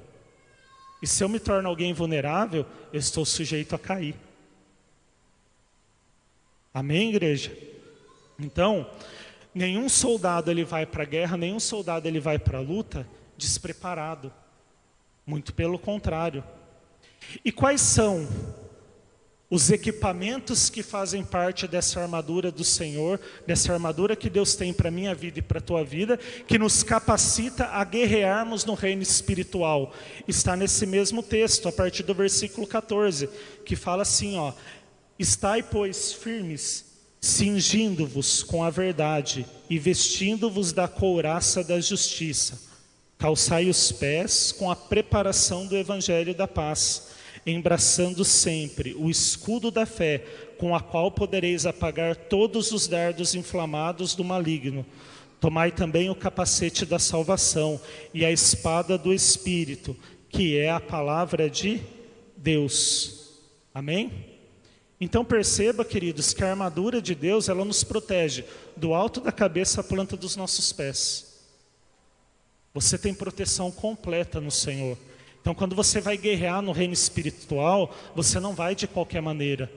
E 1.02 1.06
se 1.06 1.24
eu 1.24 1.28
me 1.28 1.40
torno 1.40 1.68
alguém 1.68 1.92
vulnerável, 1.92 2.64
eu 2.92 3.00
estou 3.00 3.24
sujeito 3.24 3.74
a 3.74 3.78
cair. 3.78 4.14
Amém, 6.72 7.10
igreja? 7.10 7.52
Então, 8.38 8.88
nenhum 9.52 9.88
soldado 9.88 10.48
ele 10.48 10.64
vai 10.64 10.86
para 10.86 11.02
a 11.02 11.06
guerra, 11.06 11.36
nenhum 11.36 11.58
soldado 11.58 12.06
ele 12.06 12.20
vai 12.20 12.38
para 12.38 12.58
a 12.58 12.62
luta 12.62 13.06
despreparado. 13.36 14.32
Muito 15.26 15.52
pelo 15.52 15.78
contrário. 15.78 16.44
E 17.44 17.50
quais 17.50 17.80
são 17.80 18.28
os 19.52 19.70
equipamentos 19.70 20.70
que 20.70 20.82
fazem 20.82 21.22
parte 21.22 21.68
dessa 21.68 22.00
armadura 22.00 22.50
do 22.50 22.64
Senhor, 22.64 23.20
dessa 23.46 23.70
armadura 23.70 24.16
que 24.16 24.30
Deus 24.30 24.54
tem 24.54 24.72
para 24.72 24.90
minha 24.90 25.14
vida 25.14 25.40
e 25.40 25.42
para 25.42 25.58
a 25.58 25.62
tua 25.62 25.84
vida, 25.84 26.18
que 26.48 26.58
nos 26.58 26.82
capacita 26.82 27.66
a 27.66 27.84
guerrearmos 27.84 28.64
no 28.64 28.72
reino 28.72 29.02
espiritual. 29.02 29.92
Está 30.26 30.56
nesse 30.56 30.86
mesmo 30.86 31.22
texto, 31.22 31.68
a 31.68 31.72
partir 31.72 32.02
do 32.02 32.14
versículo 32.14 32.66
14, 32.66 33.28
que 33.62 33.76
fala 33.76 34.04
assim, 34.04 34.38
ó: 34.38 34.54
Estai, 35.18 35.62
pois, 35.62 36.14
firmes, 36.14 36.86
cingindo-vos 37.20 38.42
com 38.42 38.64
a 38.64 38.70
verdade 38.70 39.44
e 39.68 39.78
vestindo-vos 39.78 40.72
da 40.72 40.88
couraça 40.88 41.62
da 41.62 41.78
justiça. 41.78 42.58
Calçai 43.18 43.68
os 43.68 43.92
pés 43.92 44.50
com 44.50 44.70
a 44.70 44.74
preparação 44.74 45.66
do 45.66 45.76
evangelho 45.76 46.34
da 46.34 46.48
paz, 46.48 47.08
embraçando 47.46 48.24
sempre 48.24 48.94
o 48.94 49.10
escudo 49.10 49.70
da 49.70 49.84
fé, 49.84 50.24
com 50.58 50.74
a 50.74 50.80
qual 50.80 51.10
podereis 51.10 51.66
apagar 51.66 52.14
todos 52.14 52.70
os 52.72 52.86
dardos 52.86 53.34
inflamados 53.34 54.14
do 54.14 54.22
maligno. 54.22 54.86
Tomai 55.40 55.72
também 55.72 56.08
o 56.08 56.14
capacete 56.14 56.86
da 56.86 57.00
salvação 57.00 57.80
e 58.14 58.24
a 58.24 58.30
espada 58.30 58.96
do 58.96 59.12
Espírito, 59.12 59.96
que 60.28 60.56
é 60.56 60.70
a 60.70 60.78
palavra 60.78 61.50
de 61.50 61.80
Deus. 62.36 63.40
Amém? 63.74 64.32
Então 65.00 65.24
perceba, 65.24 65.84
queridos, 65.84 66.32
que 66.32 66.44
a 66.44 66.50
armadura 66.50 67.02
de 67.02 67.12
Deus, 67.12 67.48
ela 67.48 67.64
nos 67.64 67.82
protege 67.82 68.44
do 68.76 68.94
alto 68.94 69.20
da 69.20 69.32
cabeça 69.32 69.80
à 69.80 69.84
planta 69.84 70.16
dos 70.16 70.36
nossos 70.36 70.72
pés. 70.72 71.40
Você 72.72 72.96
tem 72.96 73.12
proteção 73.12 73.70
completa 73.72 74.40
no 74.40 74.50
Senhor. 74.50 74.96
Então, 75.42 75.54
quando 75.54 75.74
você 75.74 76.00
vai 76.00 76.16
guerrear 76.16 76.62
no 76.62 76.70
reino 76.70 76.94
espiritual, 76.94 77.92
você 78.14 78.38
não 78.38 78.54
vai 78.54 78.76
de 78.76 78.86
qualquer 78.86 79.20
maneira. 79.20 79.70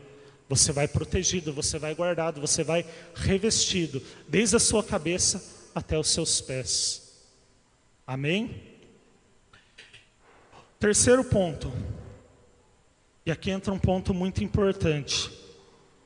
Você 0.47 0.71
vai 0.71 0.87
protegido, 0.87 1.51
você 1.51 1.79
vai 1.79 1.95
guardado, 1.95 2.39
você 2.39 2.63
vai 2.63 2.85
revestido, 3.15 3.99
desde 4.27 4.55
a 4.55 4.59
sua 4.59 4.83
cabeça 4.83 5.43
até 5.73 5.97
os 5.97 6.07
seus 6.09 6.39
pés. 6.39 7.25
Amém? 8.05 8.61
Terceiro 10.79 11.23
ponto, 11.23 11.73
e 13.25 13.31
aqui 13.31 13.49
entra 13.49 13.73
um 13.73 13.79
ponto 13.79 14.13
muito 14.13 14.43
importante. 14.43 15.31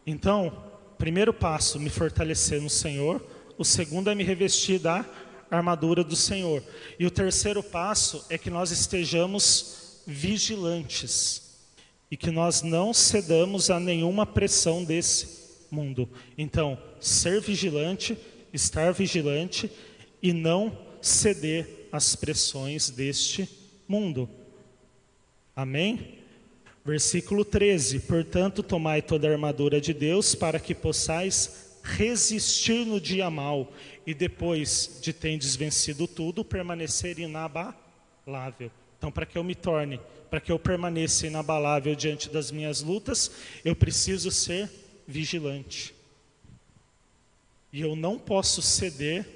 Então, 0.08 0.64
primeiro 0.98 1.34
passo, 1.34 1.78
me 1.78 1.90
fortalecer 1.90 2.62
no 2.62 2.70
Senhor. 2.70 3.22
O 3.58 3.66
segundo 3.66 4.10
é 4.10 4.16
me 4.16 4.24
revestir 4.24 4.80
da 4.80 5.06
armadura 5.50 6.04
do 6.04 6.16
Senhor. 6.16 6.64
E 6.98 7.06
o 7.06 7.12
terceiro 7.12 7.64
passo 7.64 8.26
é 8.30 8.38
que 8.38 8.50
nós 8.50 8.72
estejamos 8.72 10.02
vigilantes 10.06 11.50
e 12.12 12.18
que 12.18 12.32
nós 12.32 12.62
não 12.62 12.94
cedamos 12.94 13.70
a 13.70 13.80
nenhuma 13.80 14.26
pressão 14.26 14.84
desse 14.84 15.40
mundo. 15.70 16.10
Então, 16.38 16.78
ser 17.00 17.40
vigilante, 17.42 18.18
estar 18.52 18.92
vigilante 18.92 19.70
e 20.22 20.34
não 20.34 20.76
ceder 21.02 21.88
às 21.92 22.16
pressões 22.16 22.90
deste 22.90 23.48
mundo. 23.88 24.30
Amém? 25.56 26.20
Versículo 26.84 27.46
13: 27.46 28.00
Portanto, 28.02 28.64
tomai 28.64 29.02
toda 29.02 29.28
a 29.28 29.32
armadura 29.32 29.80
de 29.80 29.94
Deus 29.94 30.34
para 30.34 30.60
que 30.60 30.74
possais 30.74 31.70
resistir 31.84 32.86
no 32.86 33.00
dia 33.00 33.30
mal 33.30 33.72
e 34.10 34.14
depois 34.16 34.98
de 35.04 35.14
tendes 35.14 35.56
vencido 35.56 36.08
tudo, 36.08 36.44
permanecer 36.44 37.20
inabalável. 37.20 38.72
Então, 38.98 39.12
para 39.12 39.24
que 39.24 39.38
eu 39.38 39.44
me 39.44 39.54
torne, 39.54 40.02
para 40.32 40.42
que 40.42 40.52
eu 40.52 40.58
permaneça 40.58 41.28
inabalável 41.28 41.94
diante 41.94 42.28
das 42.28 42.50
minhas 42.50 42.82
lutas, 42.82 43.30
eu 43.64 43.76
preciso 43.76 44.32
ser 44.32 44.68
vigilante. 45.06 45.94
E 47.72 47.82
eu 47.82 47.96
não 47.96 48.18
posso 48.18 48.64
ceder 48.64 49.28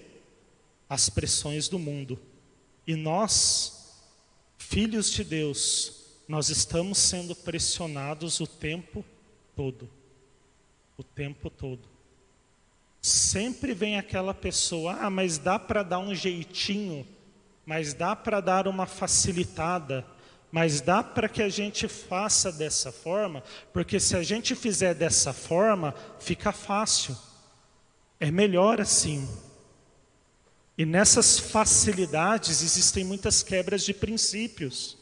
às 0.90 1.08
pressões 1.08 1.70
do 1.70 1.78
mundo. 1.78 2.20
E 2.88 2.96
nós, 2.96 4.02
filhos 4.58 5.12
de 5.12 5.24
Deus, 5.24 6.18
nós 6.28 6.50
estamos 6.50 6.98
sendo 6.98 7.36
pressionados 7.36 8.40
o 8.40 8.48
tempo 8.48 9.06
todo. 9.56 9.88
O 10.98 11.04
tempo 11.04 11.52
todo. 11.52 11.93
Sempre 13.06 13.74
vem 13.74 13.98
aquela 13.98 14.34
pessoa, 14.34 14.94
ah, 14.94 15.10
mas 15.10 15.38
dá 15.38 15.60
para 15.60 15.84
dar 15.84 16.00
um 16.00 16.16
jeitinho, 16.16 17.06
mas 17.66 17.94
dá 17.94 18.16
para 18.16 18.40
dar 18.40 18.66
uma 18.66 18.86
facilitada, 18.86 20.06
mas 20.50 20.80
dá 20.80 21.04
para 21.04 21.28
que 21.28 21.42
a 21.42 21.50
gente 21.50 21.86
faça 21.90 22.50
dessa 22.50 22.94
forma, 22.94 23.44
porque 23.74 24.00
se 24.00 24.16
a 24.16 24.24
gente 24.24 24.56
fizer 24.56 24.94
dessa 24.94 25.34
forma, 25.34 25.94
fica 26.18 26.54
fácil. 26.54 27.14
É 28.22 28.32
melhor 28.32 28.80
assim. 28.80 29.28
E 30.78 30.86
nessas 30.86 31.38
facilidades 31.38 32.62
existem 32.62 33.04
muitas 33.04 33.44
quebras 33.44 33.84
de 33.84 33.94
princípios. 33.94 34.98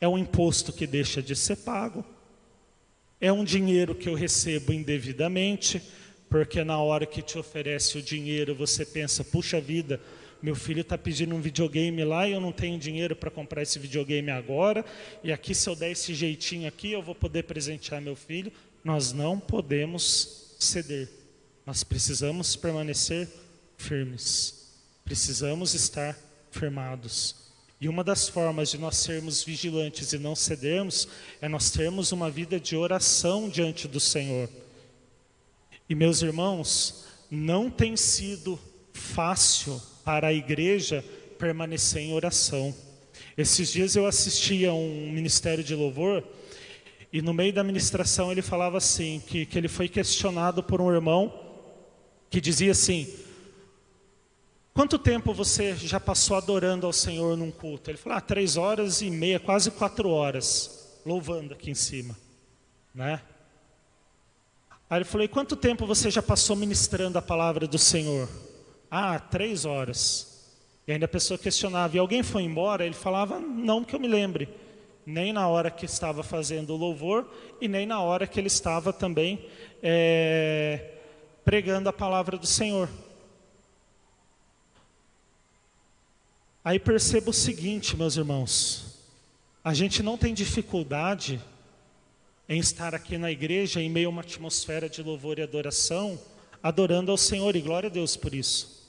É 0.00 0.08
um 0.08 0.18
imposto 0.18 0.72
que 0.72 0.84
deixa 0.84 1.22
de 1.22 1.36
ser 1.36 1.58
pago. 1.58 2.04
É 3.20 3.32
um 3.32 3.44
dinheiro 3.44 3.94
que 3.94 4.08
eu 4.08 4.14
recebo 4.14 4.72
indevidamente, 4.72 5.80
porque 6.28 6.62
na 6.62 6.78
hora 6.78 7.06
que 7.06 7.22
te 7.22 7.38
oferece 7.38 7.96
o 7.96 8.02
dinheiro 8.02 8.54
você 8.54 8.84
pensa: 8.84 9.24
puxa 9.24 9.60
vida, 9.60 9.98
meu 10.42 10.54
filho 10.54 10.82
está 10.82 10.98
pedindo 10.98 11.34
um 11.34 11.40
videogame 11.40 12.04
lá 12.04 12.28
e 12.28 12.32
eu 12.32 12.40
não 12.40 12.52
tenho 12.52 12.78
dinheiro 12.78 13.16
para 13.16 13.30
comprar 13.30 13.62
esse 13.62 13.78
videogame 13.78 14.30
agora, 14.30 14.84
e 15.24 15.32
aqui 15.32 15.54
se 15.54 15.68
eu 15.68 15.74
der 15.74 15.92
esse 15.92 16.14
jeitinho 16.14 16.68
aqui 16.68 16.92
eu 16.92 17.02
vou 17.02 17.14
poder 17.14 17.44
presentear 17.44 18.00
meu 18.02 18.16
filho. 18.16 18.52
Nós 18.84 19.12
não 19.12 19.40
podemos 19.40 20.54
ceder, 20.60 21.08
nós 21.64 21.82
precisamos 21.82 22.54
permanecer 22.54 23.28
firmes, 23.78 24.72
precisamos 25.04 25.74
estar 25.74 26.16
firmados. 26.50 27.45
E 27.80 27.88
uma 27.88 28.02
das 28.02 28.28
formas 28.28 28.70
de 28.70 28.78
nós 28.78 28.96
sermos 28.96 29.44
vigilantes 29.44 30.12
e 30.12 30.18
não 30.18 30.34
cedermos 30.34 31.06
é 31.40 31.48
nós 31.48 31.70
termos 31.70 32.10
uma 32.10 32.30
vida 32.30 32.58
de 32.58 32.74
oração 32.74 33.48
diante 33.48 33.86
do 33.86 34.00
Senhor. 34.00 34.48
E 35.88 35.94
meus 35.94 36.22
irmãos, 36.22 37.04
não 37.30 37.70
tem 37.70 37.96
sido 37.96 38.58
fácil 38.92 39.80
para 40.04 40.28
a 40.28 40.32
igreja 40.32 41.04
permanecer 41.38 42.02
em 42.02 42.14
oração. 42.14 42.74
Esses 43.36 43.70
dias 43.70 43.94
eu 43.94 44.06
assisti 44.06 44.64
a 44.64 44.72
um 44.72 45.10
ministério 45.12 45.62
de 45.62 45.74
louvor 45.74 46.24
e 47.12 47.20
no 47.20 47.34
meio 47.34 47.52
da 47.52 47.62
ministração 47.62 48.32
ele 48.32 48.42
falava 48.42 48.78
assim, 48.78 49.22
que, 49.26 49.44
que 49.44 49.58
ele 49.58 49.68
foi 49.68 49.88
questionado 49.88 50.62
por 50.62 50.80
um 50.80 50.90
irmão 50.90 51.32
que 52.30 52.40
dizia 52.40 52.72
assim, 52.72 53.06
Quanto 54.76 54.98
tempo 54.98 55.32
você 55.32 55.74
já 55.74 55.98
passou 55.98 56.36
adorando 56.36 56.86
ao 56.86 56.92
Senhor 56.92 57.34
num 57.34 57.50
culto? 57.50 57.90
Ele 57.90 57.96
falou, 57.96 58.18
ah, 58.18 58.20
três 58.20 58.58
horas 58.58 59.00
e 59.00 59.10
meia, 59.10 59.40
quase 59.40 59.70
quatro 59.70 60.10
horas, 60.10 61.00
louvando 61.06 61.54
aqui 61.54 61.70
em 61.70 61.74
cima, 61.74 62.14
né? 62.94 63.22
Aí 64.90 64.98
ele 64.98 65.06
falou, 65.06 65.24
e 65.24 65.28
quanto 65.28 65.56
tempo 65.56 65.86
você 65.86 66.10
já 66.10 66.20
passou 66.20 66.54
ministrando 66.54 67.16
a 67.16 67.22
palavra 67.22 67.66
do 67.66 67.78
Senhor? 67.78 68.28
Ah, 68.90 69.18
três 69.18 69.64
horas. 69.64 70.44
E 70.86 70.92
ainda 70.92 71.06
a 71.06 71.08
pessoa 71.08 71.38
questionava, 71.38 71.96
e 71.96 71.98
alguém 71.98 72.22
foi 72.22 72.42
embora? 72.42 72.84
Ele 72.84 72.94
falava, 72.94 73.40
não 73.40 73.82
que 73.82 73.96
eu 73.96 73.98
me 73.98 74.06
lembre. 74.06 74.46
nem 75.06 75.32
na 75.32 75.46
hora 75.46 75.70
que 75.70 75.86
estava 75.86 76.24
fazendo 76.24 76.74
o 76.74 76.76
louvor 76.76 77.26
e 77.60 77.68
nem 77.68 77.86
na 77.86 78.00
hora 78.00 78.26
que 78.26 78.40
ele 78.40 78.48
estava 78.48 78.92
também 78.92 79.46
é, 79.80 80.94
pregando 81.44 81.88
a 81.88 81.92
palavra 81.92 82.36
do 82.36 82.46
Senhor. 82.46 82.88
Aí 86.66 86.80
perceba 86.80 87.30
o 87.30 87.32
seguinte, 87.32 87.96
meus 87.96 88.16
irmãos: 88.16 88.86
a 89.62 89.72
gente 89.72 90.02
não 90.02 90.18
tem 90.18 90.34
dificuldade 90.34 91.40
em 92.48 92.58
estar 92.58 92.92
aqui 92.92 93.16
na 93.16 93.30
igreja 93.30 93.80
em 93.80 93.88
meio 93.88 94.08
a 94.08 94.10
uma 94.10 94.22
atmosfera 94.22 94.88
de 94.88 95.00
louvor 95.00 95.38
e 95.38 95.42
adoração, 95.42 96.18
adorando 96.60 97.12
ao 97.12 97.16
Senhor, 97.16 97.54
e 97.54 97.60
glória 97.60 97.88
a 97.88 97.92
Deus 97.92 98.16
por 98.16 98.34
isso. 98.34 98.84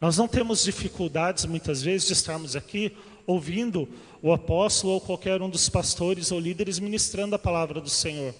Nós 0.00 0.18
não 0.18 0.26
temos 0.26 0.64
dificuldades 0.64 1.44
muitas 1.44 1.80
vezes 1.80 2.08
de 2.08 2.12
estarmos 2.12 2.56
aqui 2.56 2.96
ouvindo 3.24 3.88
o 4.20 4.32
apóstolo 4.32 4.94
ou 4.94 5.00
qualquer 5.00 5.40
um 5.40 5.48
dos 5.48 5.68
pastores 5.68 6.32
ou 6.32 6.40
líderes 6.40 6.80
ministrando 6.80 7.36
a 7.36 7.38
palavra 7.38 7.80
do 7.80 7.88
Senhor 7.88 8.34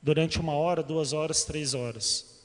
durante 0.00 0.38
uma 0.38 0.52
hora, 0.52 0.80
duas 0.80 1.12
horas, 1.12 1.42
três 1.42 1.74
horas. 1.74 2.40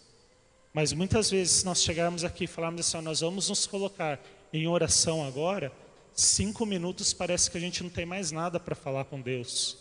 Mas 0.74 0.92
muitas 0.92 1.30
vezes, 1.30 1.58
se 1.58 1.66
nós 1.68 1.84
chegarmos 1.84 2.24
aqui 2.24 2.46
e 2.46 2.48
falarmos 2.48 2.82
assim, 2.82 3.06
nós 3.06 3.20
vamos 3.20 3.48
nos 3.48 3.68
colocar 3.68 4.20
em 4.52 4.68
oração 4.68 5.26
agora, 5.26 5.72
cinco 6.14 6.66
minutos 6.66 7.14
parece 7.14 7.50
que 7.50 7.58
a 7.58 7.62
gente 7.62 7.84
não 7.84 7.90
tem 7.90 8.06
mais 8.06 8.32
nada 8.32 8.60
para 8.60 8.76
falar 8.76 9.06
com 9.06 9.22
Deus. 9.22 9.78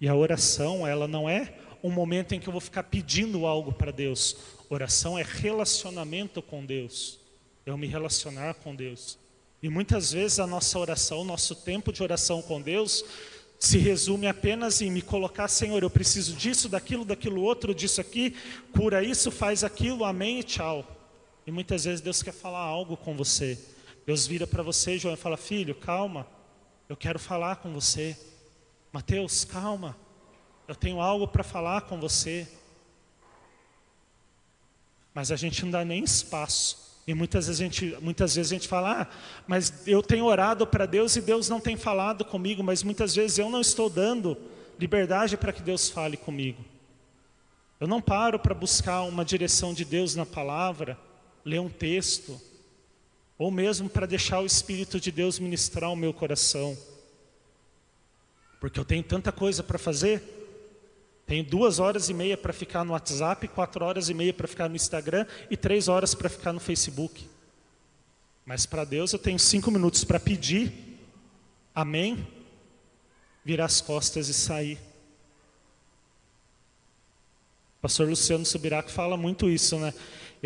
E 0.00 0.08
a 0.08 0.14
oração, 0.14 0.86
ela 0.86 1.08
não 1.08 1.28
é 1.28 1.54
um 1.82 1.90
momento 1.90 2.34
em 2.34 2.40
que 2.40 2.48
eu 2.48 2.52
vou 2.52 2.60
ficar 2.60 2.82
pedindo 2.82 3.46
algo 3.46 3.72
para 3.72 3.90
Deus. 3.90 4.36
Oração 4.68 5.18
é 5.18 5.22
relacionamento 5.22 6.42
com 6.42 6.64
Deus 6.64 7.18
eu 7.66 7.76
me 7.76 7.88
relacionar 7.88 8.54
com 8.54 8.74
Deus. 8.74 9.18
E 9.60 9.68
muitas 9.68 10.12
vezes 10.12 10.38
a 10.38 10.46
nossa 10.46 10.78
oração, 10.78 11.22
o 11.22 11.24
nosso 11.24 11.56
tempo 11.56 11.92
de 11.92 12.00
oração 12.00 12.40
com 12.40 12.62
Deus, 12.62 13.04
se 13.58 13.76
resume 13.78 14.28
apenas 14.28 14.80
em 14.80 14.90
me 14.90 15.02
colocar, 15.02 15.48
Senhor, 15.48 15.82
eu 15.82 15.90
preciso 15.90 16.34
disso, 16.34 16.68
daquilo, 16.68 17.04
daquilo 17.04 17.42
outro, 17.42 17.74
disso 17.74 18.00
aqui, 18.00 18.36
cura 18.72 19.02
isso, 19.02 19.32
faz 19.32 19.64
aquilo, 19.64 20.04
amém 20.04 20.38
e 20.38 20.44
tchau. 20.44 20.95
E 21.46 21.50
muitas 21.50 21.84
vezes 21.84 22.00
Deus 22.00 22.22
quer 22.22 22.32
falar 22.32 22.60
algo 22.60 22.96
com 22.96 23.16
você. 23.16 23.58
Deus 24.04 24.26
vira 24.26 24.46
para 24.46 24.62
você, 24.62 24.98
João, 24.98 25.14
e 25.14 25.16
fala: 25.16 25.36
Filho, 25.36 25.74
calma, 25.74 26.26
eu 26.88 26.96
quero 26.96 27.18
falar 27.18 27.56
com 27.56 27.72
você. 27.72 28.18
Mateus, 28.92 29.44
calma, 29.44 29.96
eu 30.66 30.74
tenho 30.74 31.00
algo 31.00 31.28
para 31.28 31.44
falar 31.44 31.82
com 31.82 32.00
você. 32.00 32.48
Mas 35.14 35.30
a 35.30 35.36
gente 35.36 35.64
não 35.64 35.70
dá 35.70 35.84
nem 35.84 36.02
espaço 36.02 36.86
e 37.06 37.14
muitas 37.14 37.46
vezes 37.46 37.60
a 37.60 37.64
gente, 37.64 37.96
muitas 38.02 38.34
vezes 38.34 38.50
a 38.50 38.54
gente 38.56 38.66
fala, 38.66 39.02
ah, 39.02 39.06
mas 39.46 39.86
eu 39.86 40.02
tenho 40.02 40.24
orado 40.24 40.66
para 40.66 40.86
Deus 40.86 41.14
e 41.14 41.20
Deus 41.20 41.48
não 41.48 41.60
tem 41.60 41.76
falado 41.76 42.24
comigo, 42.24 42.64
mas 42.64 42.82
muitas 42.82 43.14
vezes 43.14 43.38
eu 43.38 43.48
não 43.48 43.60
estou 43.60 43.88
dando 43.88 44.36
liberdade 44.78 45.36
para 45.36 45.52
que 45.52 45.62
Deus 45.62 45.88
fale 45.88 46.16
comigo. 46.16 46.64
Eu 47.78 47.86
não 47.86 48.00
paro 48.00 48.40
para 48.40 48.54
buscar 48.54 49.02
uma 49.02 49.24
direção 49.24 49.72
de 49.72 49.84
Deus 49.84 50.16
na 50.16 50.26
palavra, 50.26 50.98
ler 51.46 51.60
um 51.60 51.68
texto, 51.68 52.40
ou 53.38 53.52
mesmo 53.52 53.88
para 53.88 54.04
deixar 54.04 54.40
o 54.40 54.46
Espírito 54.46 54.98
de 54.98 55.12
Deus 55.12 55.38
ministrar 55.38 55.92
o 55.92 55.96
meu 55.96 56.12
coração. 56.12 56.76
Porque 58.60 58.80
eu 58.80 58.84
tenho 58.84 59.04
tanta 59.04 59.30
coisa 59.30 59.62
para 59.62 59.78
fazer, 59.78 60.20
tenho 61.24 61.44
duas 61.44 61.78
horas 61.78 62.08
e 62.08 62.14
meia 62.14 62.36
para 62.36 62.52
ficar 62.52 62.84
no 62.84 62.94
WhatsApp, 62.94 63.46
quatro 63.46 63.84
horas 63.84 64.08
e 64.08 64.14
meia 64.14 64.34
para 64.34 64.48
ficar 64.48 64.68
no 64.68 64.74
Instagram 64.74 65.24
e 65.48 65.56
três 65.56 65.86
horas 65.86 66.16
para 66.16 66.28
ficar 66.28 66.52
no 66.52 66.58
Facebook. 66.58 67.28
Mas 68.44 68.66
para 68.66 68.84
Deus 68.84 69.12
eu 69.12 69.18
tenho 69.18 69.38
cinco 69.38 69.70
minutos 69.70 70.02
para 70.02 70.18
pedir, 70.18 70.72
amém, 71.72 72.26
virar 73.44 73.66
as 73.66 73.80
costas 73.80 74.28
e 74.28 74.34
sair. 74.34 74.78
O 77.78 77.82
pastor 77.82 78.08
Luciano 78.08 78.44
Subirac 78.44 78.90
fala 78.90 79.16
muito 79.16 79.48
isso, 79.48 79.78
né? 79.78 79.94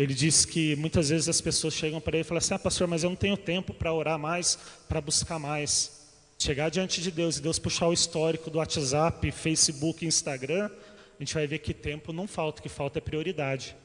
Ele 0.01 0.13
diz 0.13 0.45
que 0.45 0.75
muitas 0.75 1.09
vezes 1.09 1.29
as 1.29 1.39
pessoas 1.39 1.73
chegam 1.73 2.01
para 2.01 2.17
ele 2.17 2.21
e 2.21 2.27
falam 2.27 2.39
assim: 2.39 2.53
Ah, 2.53 2.59
pastor, 2.59 2.87
mas 2.87 3.03
eu 3.03 3.09
não 3.09 3.17
tenho 3.17 3.37
tempo 3.37 3.73
para 3.73 3.93
orar 3.93 4.17
mais, 4.17 4.57
para 4.87 4.99
buscar 4.99 5.37
mais 5.37 6.01
chegar 6.41 6.69
diante 6.69 7.01
de 7.01 7.11
Deus 7.11 7.37
e 7.37 7.41
Deus 7.41 7.59
puxar 7.59 7.87
o 7.87 7.93
histórico 7.93 8.49
do 8.49 8.57
WhatsApp, 8.57 9.31
Facebook, 9.31 10.03
Instagram, 10.03 10.71
a 11.19 11.23
gente 11.23 11.35
vai 11.35 11.45
ver 11.45 11.59
que 11.59 11.71
tempo 11.71 12.11
não 12.11 12.27
falta, 12.27 12.63
que 12.63 12.67
falta 12.67 12.97
é 12.97 13.01
prioridade. 13.01 13.75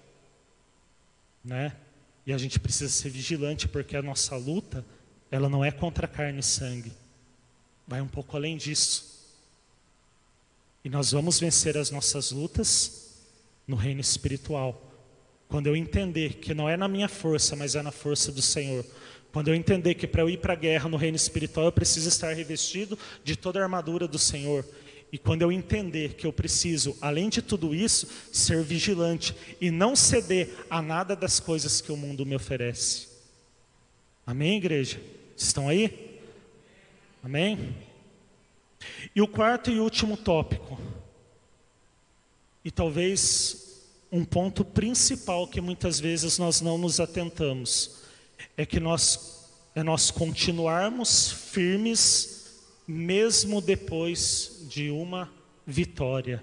Né? 1.44 1.76
E 2.24 2.32
a 2.32 2.38
gente 2.38 2.58
precisa 2.58 2.90
ser 2.90 3.10
vigilante 3.10 3.68
porque 3.68 3.94
a 3.94 4.00
nossa 4.00 4.36
luta, 4.36 4.82
ela 5.30 5.50
não 5.50 5.62
é 5.62 5.70
contra 5.70 6.08
carne 6.08 6.40
e 6.40 6.42
sangue. 6.42 6.92
Vai 7.86 8.00
um 8.00 8.08
pouco 8.08 8.34
além 8.38 8.56
disso. 8.56 9.34
E 10.82 10.88
nós 10.88 11.12
vamos 11.12 11.38
vencer 11.38 11.76
as 11.76 11.90
nossas 11.90 12.30
lutas 12.32 13.20
no 13.68 13.76
reino 13.76 14.00
espiritual. 14.00 14.85
Quando 15.48 15.68
eu 15.68 15.76
entender 15.76 16.34
que 16.34 16.54
não 16.54 16.68
é 16.68 16.76
na 16.76 16.88
minha 16.88 17.08
força, 17.08 17.54
mas 17.54 17.74
é 17.74 17.82
na 17.82 17.92
força 17.92 18.32
do 18.32 18.42
Senhor. 18.42 18.84
Quando 19.32 19.48
eu 19.48 19.54
entender 19.54 19.94
que 19.94 20.06
para 20.06 20.22
eu 20.22 20.30
ir 20.30 20.38
para 20.38 20.54
a 20.54 20.56
guerra 20.56 20.88
no 20.88 20.96
reino 20.96 21.16
espiritual 21.16 21.66
eu 21.66 21.72
preciso 21.72 22.08
estar 22.08 22.32
revestido 22.32 22.98
de 23.22 23.36
toda 23.36 23.60
a 23.60 23.62
armadura 23.62 24.08
do 24.08 24.18
Senhor. 24.18 24.64
E 25.12 25.18
quando 25.18 25.42
eu 25.42 25.52
entender 25.52 26.14
que 26.14 26.26
eu 26.26 26.32
preciso, 26.32 26.96
além 27.00 27.28
de 27.28 27.40
tudo 27.40 27.74
isso, 27.74 28.08
ser 28.32 28.62
vigilante 28.62 29.34
e 29.60 29.70
não 29.70 29.94
ceder 29.94 30.50
a 30.68 30.82
nada 30.82 31.14
das 31.14 31.38
coisas 31.38 31.80
que 31.80 31.92
o 31.92 31.96
mundo 31.96 32.26
me 32.26 32.34
oferece. 32.34 33.08
Amém, 34.26 34.56
igreja? 34.56 35.00
Estão 35.36 35.68
aí? 35.68 36.18
Amém? 37.22 37.74
E 39.14 39.22
o 39.22 39.28
quarto 39.28 39.70
e 39.70 39.78
último 39.78 40.16
tópico, 40.16 40.78
e 42.64 42.70
talvez 42.70 43.65
um 44.10 44.24
ponto 44.24 44.64
principal 44.64 45.48
que 45.48 45.60
muitas 45.60 45.98
vezes 45.98 46.38
nós 46.38 46.60
não 46.60 46.78
nos 46.78 47.00
atentamos, 47.00 48.02
é 48.56 48.64
que 48.64 48.78
nós, 48.78 49.50
é 49.74 49.82
nós 49.82 50.10
continuarmos 50.10 51.30
firmes 51.30 52.36
mesmo 52.86 53.60
depois 53.60 54.64
de 54.68 54.90
uma 54.90 55.30
vitória. 55.66 56.42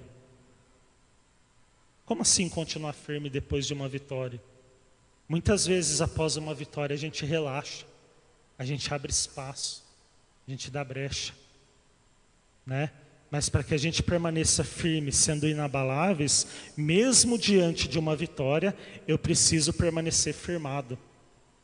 Como 2.06 2.22
assim 2.22 2.50
continuar 2.50 2.94
firme 2.94 3.30
depois 3.30 3.66
de 3.66 3.74
uma 3.74 3.88
vitória? 3.88 4.42
Muitas 5.28 5.66
vezes 5.66 6.02
após 6.02 6.36
uma 6.36 6.54
vitória 6.54 6.94
a 6.94 6.98
gente 6.98 7.26
relaxa, 7.26 7.86
a 8.58 8.66
gente 8.66 8.94
abre 8.94 9.12
espaço, 9.12 9.84
a 10.46 10.52
gente 10.52 10.70
dá 10.70 10.84
brecha, 10.84 11.34
né? 12.66 12.92
Mas 13.34 13.50
para 13.50 13.64
que 13.64 13.74
a 13.74 13.80
gente 13.80 14.04
permaneça 14.04 14.64
firme, 14.64 15.12
sendo 15.12 15.48
inabaláveis, 15.48 16.46
mesmo 16.78 17.36
diante 17.36 17.88
de 17.88 17.98
uma 17.98 18.16
vitória, 18.16 18.78
eu 19.08 19.18
preciso 19.18 19.74
permanecer 19.74 20.36
firmado. 20.36 21.00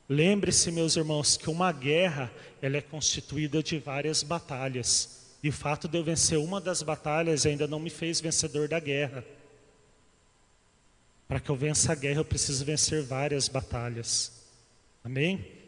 Lembre-se, 0.10 0.72
meus 0.72 0.96
irmãos, 0.96 1.38
que 1.38 1.48
uma 1.48 1.72
guerra 1.72 2.32
ela 2.60 2.78
é 2.78 2.82
constituída 2.82 3.62
de 3.62 3.78
várias 3.78 4.24
batalhas. 4.24 5.28
E 5.44 5.50
o 5.50 5.54
fato 5.54 5.88
de 5.88 5.96
eu 5.96 6.04
vencer 6.04 6.40
uma 6.40 6.60
das 6.60 6.82
batalhas 6.82 7.46
ainda 7.46 7.68
não 7.68 7.80
me 7.80 7.92
fez 7.92 8.20
vencedor 8.20 8.68
da 8.68 8.80
guerra. 8.80 9.24
Para 11.28 11.40
que 11.40 11.52
eu 11.52 11.56
vença 11.56 11.92
a 11.92 11.96
guerra, 11.96 12.22
eu 12.22 12.26
preciso 12.26 12.66
vencer 12.66 13.04
várias 13.04 13.48
batalhas. 13.48 14.32
Amém? 15.04 15.59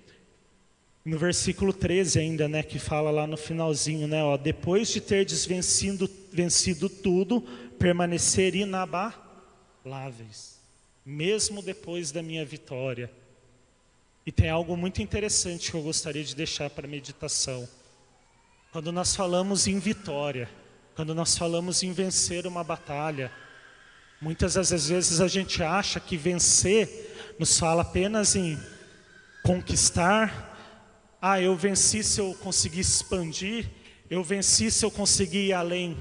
No 1.04 1.18
versículo 1.18 1.74
13 1.74 2.20
ainda, 2.20 2.48
né, 2.48 2.62
que 2.62 2.78
fala 2.78 3.10
lá 3.10 3.26
no 3.26 3.36
finalzinho, 3.36 4.08
né, 4.08 4.24
ó, 4.24 4.38
depois 4.38 4.90
de 4.90 5.02
ter 5.02 5.26
vencido, 5.48 6.08
vencido 6.32 6.88
tudo, 6.88 7.42
permanecer 7.80 8.56
inabaláveis, 8.56 10.60
mesmo 11.04 11.64
depois 11.64 12.12
da 12.12 12.22
minha 12.22 12.46
vitória. 12.46 13.12
E 14.24 14.32
tem 14.32 14.50
algo 14.50 14.78
muito 14.78 15.02
interessante 15.02 15.72
que 15.72 15.78
eu 15.78 15.82
gostaria 15.82 16.24
de 16.24 16.36
deixar 16.36 16.70
para 16.70 16.88
meditação. 16.88 17.68
Quando 18.72 18.92
nós 18.92 19.16
falamos 19.16 19.66
em 19.66 19.80
vitória, 19.80 20.48
quando 20.96 21.16
nós 21.16 21.36
falamos 21.36 21.82
em 21.82 21.92
vencer 21.92 22.46
uma 22.46 22.64
batalha, 22.64 23.32
muitas 24.22 24.54
das 24.54 24.88
vezes 24.88 25.20
a 25.20 25.28
gente 25.28 25.64
acha 25.64 26.00
que 26.00 26.16
vencer 26.16 27.36
nos 27.40 27.58
fala 27.58 27.82
apenas 27.82 28.36
em 28.36 28.60
conquistar. 29.44 30.51
Ah, 31.24 31.40
eu 31.40 31.56
venci 31.56 32.04
se 32.04 32.20
eu 32.20 32.34
conseguir 32.34 32.80
expandir, 32.80 33.70
eu 34.10 34.24
venci 34.24 34.72
se 34.72 34.84
eu 34.84 34.90
conseguir 34.90 35.50
ir 35.50 35.54
além. 35.54 35.96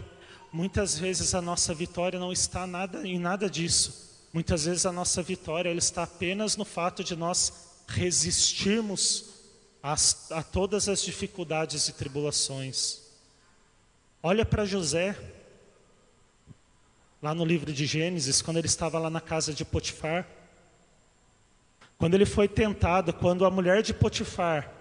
Muitas 0.51 0.99
vezes 0.99 1.35
a 1.35 1.43
nossa 1.43 1.75
vitória 1.75 2.19
não 2.19 2.33
está 2.33 2.67
nada, 2.67 3.07
em 3.07 3.19
nada 3.19 3.51
disso. 3.51 4.27
Muitas 4.33 4.65
vezes 4.65 4.87
a 4.87 4.93
nossa 4.93 5.23
vitória 5.23 5.69
ela 5.69 5.79
está 5.79 6.05
apenas 6.05 6.57
no 6.57 6.65
fato 6.65 7.05
de 7.05 7.15
nós 7.15 7.83
resistirmos 7.87 9.27
as, 9.83 10.33
a 10.33 10.43
todas 10.43 10.89
as 10.89 11.03
dificuldades 11.03 11.87
e 11.89 11.93
tribulações. 11.93 13.03
Olha 14.23 14.47
para 14.47 14.65
José, 14.65 15.15
lá 17.21 17.35
no 17.35 17.45
livro 17.45 17.75
de 17.75 17.85
Gênesis, 17.85 18.41
quando 18.41 18.57
ele 18.57 18.69
estava 18.69 18.99
lá 18.99 19.11
na 19.11 19.21
casa 19.21 19.53
de 19.53 19.67
Potifar. 19.67 20.27
Quando 21.99 22.15
ele 22.15 22.25
foi 22.25 22.49
tentado, 22.49 23.13
quando 23.13 23.45
a 23.45 23.51
mulher 23.51 23.83
de 23.83 23.93
Potifar 23.93 24.80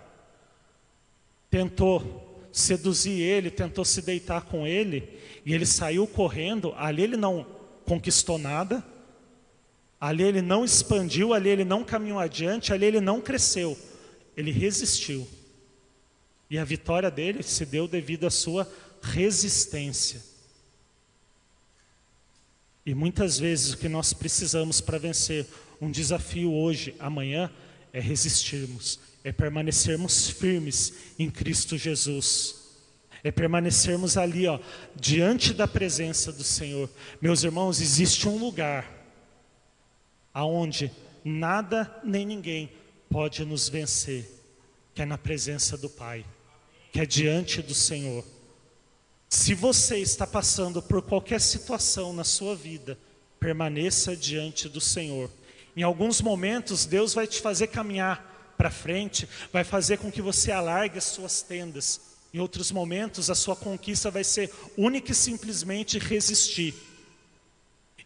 tentou 1.50 2.48
seduzir 2.52 3.22
ele, 3.22 3.50
tentou 3.50 3.86
se 3.86 4.02
deitar 4.02 4.42
com 4.44 4.66
ele, 4.66 5.20
e 5.46 5.54
ele 5.54 5.66
saiu 5.66 6.06
correndo, 6.08 6.74
ali 6.78 7.04
ele 7.04 7.18
não 7.18 7.46
conquistou 7.86 8.38
nada, 8.38 8.84
ali 10.00 10.24
ele 10.24 10.42
não 10.42 10.64
expandiu, 10.64 11.34
ali 11.34 11.50
ele 11.50 11.66
não 11.66 11.84
caminhou 11.84 12.20
adiante, 12.20 12.74
ali 12.74 12.86
ele 12.86 13.02
não 13.02 13.22
cresceu, 13.22 13.78
ele 14.36 14.52
resistiu. 14.52 15.28
E 16.50 16.58
a 16.58 16.64
vitória 16.64 17.12
dele 17.12 17.44
se 17.44 17.66
deu 17.66 17.88
devido 17.88 18.26
à 18.26 18.30
sua 18.30 18.72
resistência. 19.02 20.22
E 22.86 22.96
muitas 22.96 23.38
vezes 23.38 23.74
o 23.74 23.78
que 23.78 23.88
nós 23.88 24.14
precisamos 24.14 24.82
para 24.82 24.98
vencer 24.98 25.46
um 25.80 25.92
desafio 25.92 26.52
hoje, 26.52 26.96
amanhã, 27.00 27.52
é 27.94 28.00
resistirmos, 28.00 29.00
é 29.30 29.32
permanecermos 29.32 30.28
firmes 30.28 30.92
em 31.20 31.30
Cristo 31.30 31.78
Jesus. 31.78 32.56
É 33.24 33.32
permanecermos 33.32 34.18
ali, 34.18 34.48
ó, 34.48 34.60
diante 34.96 35.54
da 35.54 35.68
presença 35.68 36.32
do 36.32 36.44
Senhor. 36.44 36.90
Meus 37.22 37.44
irmãos, 37.44 37.80
existe 37.80 38.28
um 38.28 38.40
lugar 38.40 38.92
aonde 40.34 40.92
nada 41.24 42.02
nem 42.04 42.26
ninguém 42.26 42.72
pode 43.08 43.46
nos 43.46 43.70
vencer, 43.70 44.28
que 44.96 45.02
é 45.04 45.06
na 45.06 45.18
presença 45.18 45.78
do 45.78 45.90
Pai, 45.90 46.26
que 46.92 47.00
é 47.00 47.06
diante 47.06 47.62
do 47.62 47.76
Senhor. 47.76 48.26
Se 49.30 49.54
você 49.54 50.00
está 50.00 50.26
passando 50.26 50.82
por 50.82 51.04
qualquer 51.04 51.40
situação 51.40 52.14
na 52.14 52.24
sua 52.24 52.56
vida, 52.56 52.98
permaneça 53.40 54.16
diante 54.16 54.68
do 54.68 54.82
Senhor. 54.82 55.30
Em 55.78 55.84
alguns 55.84 56.20
momentos, 56.20 56.88
Deus 56.88 57.14
vai 57.14 57.28
te 57.28 57.40
fazer 57.40 57.68
caminhar 57.68 58.29
para 58.60 58.70
frente, 58.70 59.26
vai 59.54 59.64
fazer 59.64 60.00
com 60.00 60.12
que 60.12 60.22
você 60.22 60.52
alargue 60.52 60.98
as 60.98 61.06
suas 61.06 61.42
tendas. 61.42 62.02
Em 62.34 62.40
outros 62.40 62.74
momentos, 62.74 63.30
a 63.30 63.36
sua 63.36 63.56
conquista 63.56 64.12
vai 64.12 64.26
ser 64.26 64.52
única 64.78 65.14
e 65.14 65.16
simplesmente 65.16 65.98
resistir. 65.98 66.76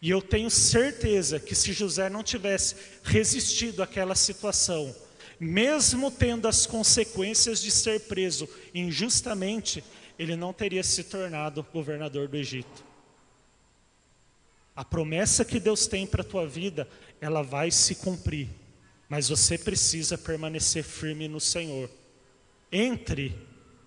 E 0.00 0.08
eu 0.08 0.22
tenho 0.22 0.48
certeza 0.48 1.40
que 1.40 1.56
se 1.56 1.72
José 1.72 2.08
não 2.08 2.22
tivesse 2.22 2.76
resistido 3.02 3.82
àquela 3.82 4.14
situação, 4.14 4.94
mesmo 5.40 6.08
tendo 6.08 6.46
as 6.46 6.66
consequências 6.66 7.60
de 7.60 7.72
ser 7.72 8.02
preso 8.02 8.48
injustamente, 8.72 9.82
ele 10.16 10.36
não 10.36 10.52
teria 10.52 10.84
se 10.84 11.02
tornado 11.02 11.66
governador 11.72 12.28
do 12.28 12.36
Egito. 12.36 12.84
A 14.76 14.84
promessa 14.84 15.44
que 15.44 15.58
Deus 15.58 15.88
tem 15.88 16.06
para 16.06 16.22
a 16.22 16.24
tua 16.24 16.46
vida, 16.46 16.88
ela 17.20 17.42
vai 17.42 17.72
se 17.72 17.96
cumprir, 17.96 18.48
mas 19.08 19.28
você 19.28 19.58
precisa 19.58 20.16
permanecer 20.16 20.82
firme 20.82 21.28
no 21.28 21.40
Senhor. 21.40 21.90
Entre 22.72 23.36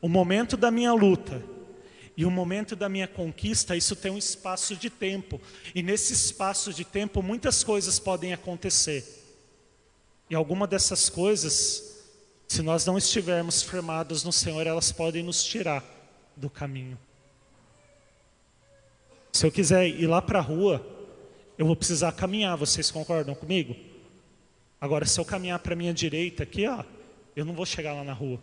o 0.02 0.08
momento 0.08 0.56
da 0.56 0.72
minha 0.72 0.94
luta 0.94 1.44
e 2.16 2.26
o 2.26 2.32
momento 2.32 2.76
da 2.76 2.90
minha 2.90 3.08
conquista, 3.08 3.76
isso 3.76 3.96
tem 3.96 4.12
um 4.12 4.18
espaço 4.18 4.76
de 4.76 4.90
tempo, 4.90 5.40
e 5.76 5.84
nesse 5.84 6.14
espaço 6.14 6.74
de 6.74 6.84
tempo 6.84 7.22
muitas 7.22 7.64
coisas 7.64 8.00
podem 8.00 8.34
acontecer. 8.34 9.06
E 10.30 10.36
alguma 10.36 10.66
dessas 10.66 11.10
coisas, 11.10 11.96
se 12.48 12.62
nós 12.62 12.86
não 12.86 12.98
estivermos 12.98 13.62
firmados 13.62 14.24
no 14.24 14.32
Senhor, 14.32 14.66
elas 14.66 14.92
podem 14.92 15.24
nos 15.24 15.44
tirar 15.44 15.84
do 16.36 16.50
caminho. 16.50 16.98
Se 19.32 19.46
eu 19.46 19.52
quiser 19.52 19.88
ir 19.88 20.08
lá 20.08 20.22
para 20.22 20.40
a 20.40 20.42
rua, 20.42 20.86
eu 21.58 21.66
vou 21.66 21.76
precisar 21.76 22.12
caminhar, 22.12 22.58
vocês 22.58 22.90
concordam 22.90 23.36
comigo? 23.36 23.76
Agora, 24.80 25.06
se 25.06 25.20
eu 25.20 25.26
caminhar 25.26 25.60
para 25.60 25.74
a 25.74 25.76
minha 25.76 25.94
direita 25.94 26.44
aqui, 26.44 26.68
ó, 26.68 26.84
eu 27.36 27.44
não 27.44 27.54
vou 27.54 27.66
chegar 27.66 27.94
lá 27.94 28.04
na 28.04 28.14
rua. 28.14 28.40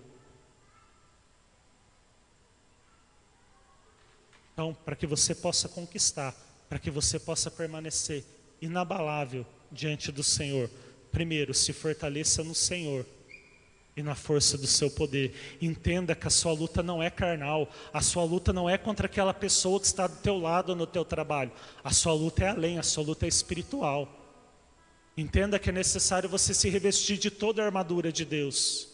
Então, 4.53 4.77
para 4.85 4.95
que 4.95 5.07
você 5.07 5.35
possa 5.35 5.69
conquistar, 5.69 6.35
para 6.69 6.79
que 6.79 6.91
você 6.91 7.19
possa 7.19 7.51
permanecer 7.51 8.25
inabalável 8.61 9.45
diante 9.71 10.13
do 10.13 10.23
Senhor, 10.23 10.71
primeiro, 11.11 11.53
se 11.53 11.73
fortaleça 11.73 12.43
no 12.43 12.55
Senhor 12.55 13.05
e 13.97 14.03
na 14.03 14.15
força 14.15 14.59
do 14.59 14.67
seu 14.67 14.91
poder. 14.91 15.57
Entenda 15.61 16.15
que 16.15 16.27
a 16.27 16.31
sua 16.31 16.53
luta 16.53 16.83
não 16.83 17.03
é 17.03 17.11
carnal, 17.11 17.69
a 17.93 18.01
sua 18.01 18.25
luta 18.25 18.53
não 18.53 18.69
é 18.69 18.77
contra 18.77 19.07
aquela 19.07 19.35
pessoa 19.35 19.79
que 19.79 19.87
está 19.87 20.07
do 20.07 20.17
teu 20.17 20.39
lado 20.39 20.75
no 20.75 20.87
teu 20.87 21.05
trabalho. 21.05 21.53
A 21.83 21.93
sua 21.93 22.13
luta 22.13 22.45
é 22.45 22.49
além, 22.49 22.79
a 22.79 22.83
sua 22.83 23.05
luta 23.05 23.27
é 23.27 23.29
espiritual. 23.29 24.24
Entenda 25.17 25.59
que 25.59 25.71
é 25.71 25.73
necessário 25.73 26.29
você 26.29 26.53
se 26.53 26.69
revestir 26.69 27.19
de 27.19 27.31
toda 27.31 27.63
a 27.63 27.67
armadura 27.67 28.13
de 28.13 28.25
Deus. 28.25 28.89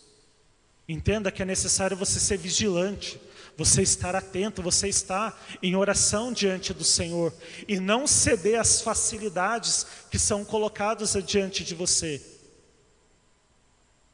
Entenda 0.89 1.31
que 1.31 1.43
é 1.43 1.45
necessário 1.45 1.97
você 1.97 2.21
ser 2.21 2.37
vigilante, 2.37 3.21
você 3.57 3.83
estar 3.83 4.15
atento, 4.15 4.63
você 4.63 4.89
estar 4.89 5.41
em 5.63 5.77
oração 5.77 6.33
diante 6.33 6.75
do 6.75 6.85
Senhor 6.85 7.33
e 7.69 7.79
não 7.79 8.07
ceder 8.07 8.59
às 8.59 8.83
facilidades 8.83 9.87
que 10.11 10.19
são 10.19 10.45
colocadas 10.45 11.17
diante 11.25 11.65
de 11.65 11.75
você 11.75 12.21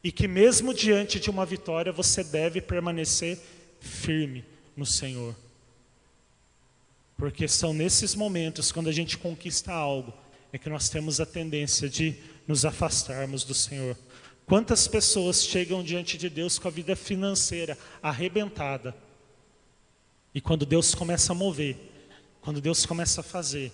e 0.06 0.12
que 0.12 0.28
mesmo 0.28 0.72
diante 0.72 1.18
de 1.18 1.28
uma 1.28 1.44
vitória 1.44 1.90
você 1.90 2.22
deve 2.22 2.60
permanecer 2.60 3.40
firme 3.80 4.44
no 4.76 4.86
Senhor. 4.86 5.34
Porque 7.16 7.48
são 7.48 7.72
nesses 7.72 8.14
momentos, 8.14 8.70
quando 8.70 8.88
a 8.88 8.92
gente 8.92 9.18
conquista 9.18 9.72
algo, 9.72 10.14
é 10.56 10.58
que 10.58 10.70
nós 10.70 10.88
temos 10.88 11.20
a 11.20 11.26
tendência 11.26 11.88
de 11.88 12.16
nos 12.48 12.64
afastarmos 12.64 13.44
do 13.44 13.52
Senhor. 13.52 13.96
Quantas 14.46 14.88
pessoas 14.88 15.44
chegam 15.44 15.82
diante 15.84 16.16
de 16.16 16.30
Deus 16.30 16.58
com 16.58 16.66
a 16.66 16.70
vida 16.70 16.96
financeira 16.96 17.76
arrebentada, 18.02 18.96
e 20.34 20.40
quando 20.40 20.64
Deus 20.64 20.94
começa 20.94 21.32
a 21.32 21.34
mover, 21.34 21.76
quando 22.40 22.60
Deus 22.60 22.86
começa 22.86 23.20
a 23.20 23.24
fazer, 23.24 23.70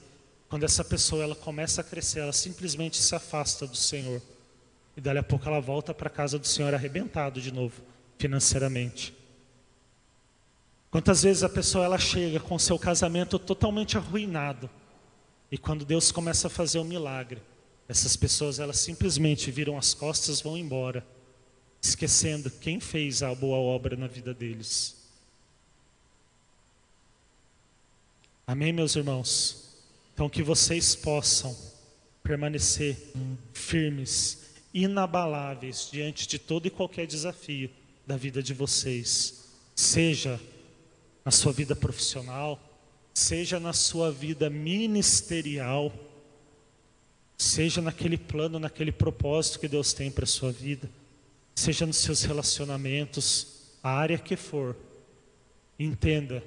quando 0.49 0.65
essa 0.65 0.85
pessoa 0.85 1.23
ela 1.23 1.37
começa 1.37 1.81
a 1.81 1.85
crescer, 1.85 2.21
ela 2.21 2.33
simplesmente 2.33 2.97
se 2.97 3.15
afasta 3.15 3.67
do 3.67 3.77
Senhor. 3.77 4.21
E 4.97 5.01
dali 5.01 5.19
a 5.19 5.23
pouco 5.23 5.47
ela 5.47 5.61
volta 5.61 5.95
para 5.95 6.09
a 6.09 6.11
casa 6.11 6.39
do 6.39 6.47
Senhor 6.47 6.75
arrebentado 6.75 7.41
de 7.41 7.53
novo, 7.53 7.81
financeiramente. 8.19 9.15
Quantas 10.91 11.23
vezes 11.23 11.43
a 11.43 11.49
pessoa 11.49 11.85
ela 11.85 11.99
chega 11.99 12.41
com 12.41 12.59
seu 12.59 12.79
casamento 12.79 13.39
totalmente 13.39 13.97
arruinado. 13.97 14.69
E 15.53 15.59
quando 15.59 15.85
Deus 15.85 16.11
começa 16.11 16.47
a 16.47 16.51
fazer 16.51 16.79
o 16.79 16.81
um 16.81 16.85
milagre, 16.85 17.43
essas 17.87 18.17
pessoas 18.17 18.59
elas 18.59 18.79
simplesmente 18.79 19.51
viram 19.51 19.77
as 19.77 19.93
costas 19.93 20.41
vão 20.41 20.57
embora, 20.57 21.07
esquecendo 21.83 22.51
quem 22.51 22.81
fez 22.81 23.23
a 23.23 23.35
boa 23.35 23.59
obra 23.59 23.95
na 23.95 24.07
vida 24.07 24.33
deles. 24.33 24.97
Amém, 28.47 28.73
meus 28.73 28.97
irmãos? 28.97 29.77
Então 30.15 30.27
que 30.27 30.43
vocês 30.43 30.95
possam 30.97 31.55
permanecer 32.23 32.97
firmes 33.53 34.55
inabaláveis 34.73 35.91
diante 35.93 36.27
de 36.27 36.39
todo 36.39 36.65
e 36.65 36.71
qualquer 36.71 37.07
desafio 37.07 37.69
da 38.07 38.17
vida 38.17 38.43
de 38.43 38.55
vocês, 38.55 39.51
seja 39.77 40.41
na 41.23 41.31
sua 41.31 41.53
vida 41.53 41.77
profissional, 41.77 42.72
seja 43.15 43.61
na 43.61 43.73
sua 43.73 44.11
vida 44.11 44.49
ministerial, 44.49 45.93
seja 47.37 47.81
naquele 47.81 48.17
plano, 48.17 48.59
naquele 48.59 48.93
propósito 48.93 49.61
que 49.61 49.69
Deus 49.69 49.93
tem 49.93 50.11
para 50.11 50.25
a 50.25 50.27
sua 50.27 50.53
vida, 50.53 50.89
seja 51.55 51.87
nos 51.87 51.97
seus 51.97 52.23
relacionamentos, 52.23 53.77
a 53.83 53.91
área 53.91 54.19
que 54.19 54.37
for, 54.37 54.77
entenda 55.79 56.43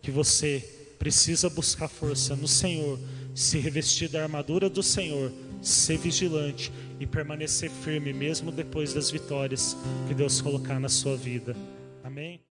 que 0.00 0.10
você 0.10 0.68
precisa 0.98 1.48
buscar 1.48 1.88
força 1.88 2.36
no 2.36 2.48
Senhor, 2.48 2.98
se 3.34 3.58
revestir 3.58 4.08
da 4.08 4.22
armadura 4.22 4.68
do 4.68 4.82
Senhor 4.82 5.32
ser 5.62 5.96
vigilante 5.96 6.72
e 6.98 7.06
permanecer 7.06 7.70
firme 7.70 8.12
mesmo 8.12 8.50
depois 8.50 8.92
das 8.92 9.10
vitórias 9.10 9.76
que 10.08 10.14
Deus 10.14 10.40
colocar 10.40 10.80
na 10.80 10.88
sua 10.88 11.16
vida. 11.16 11.56
Amém? 12.02 12.40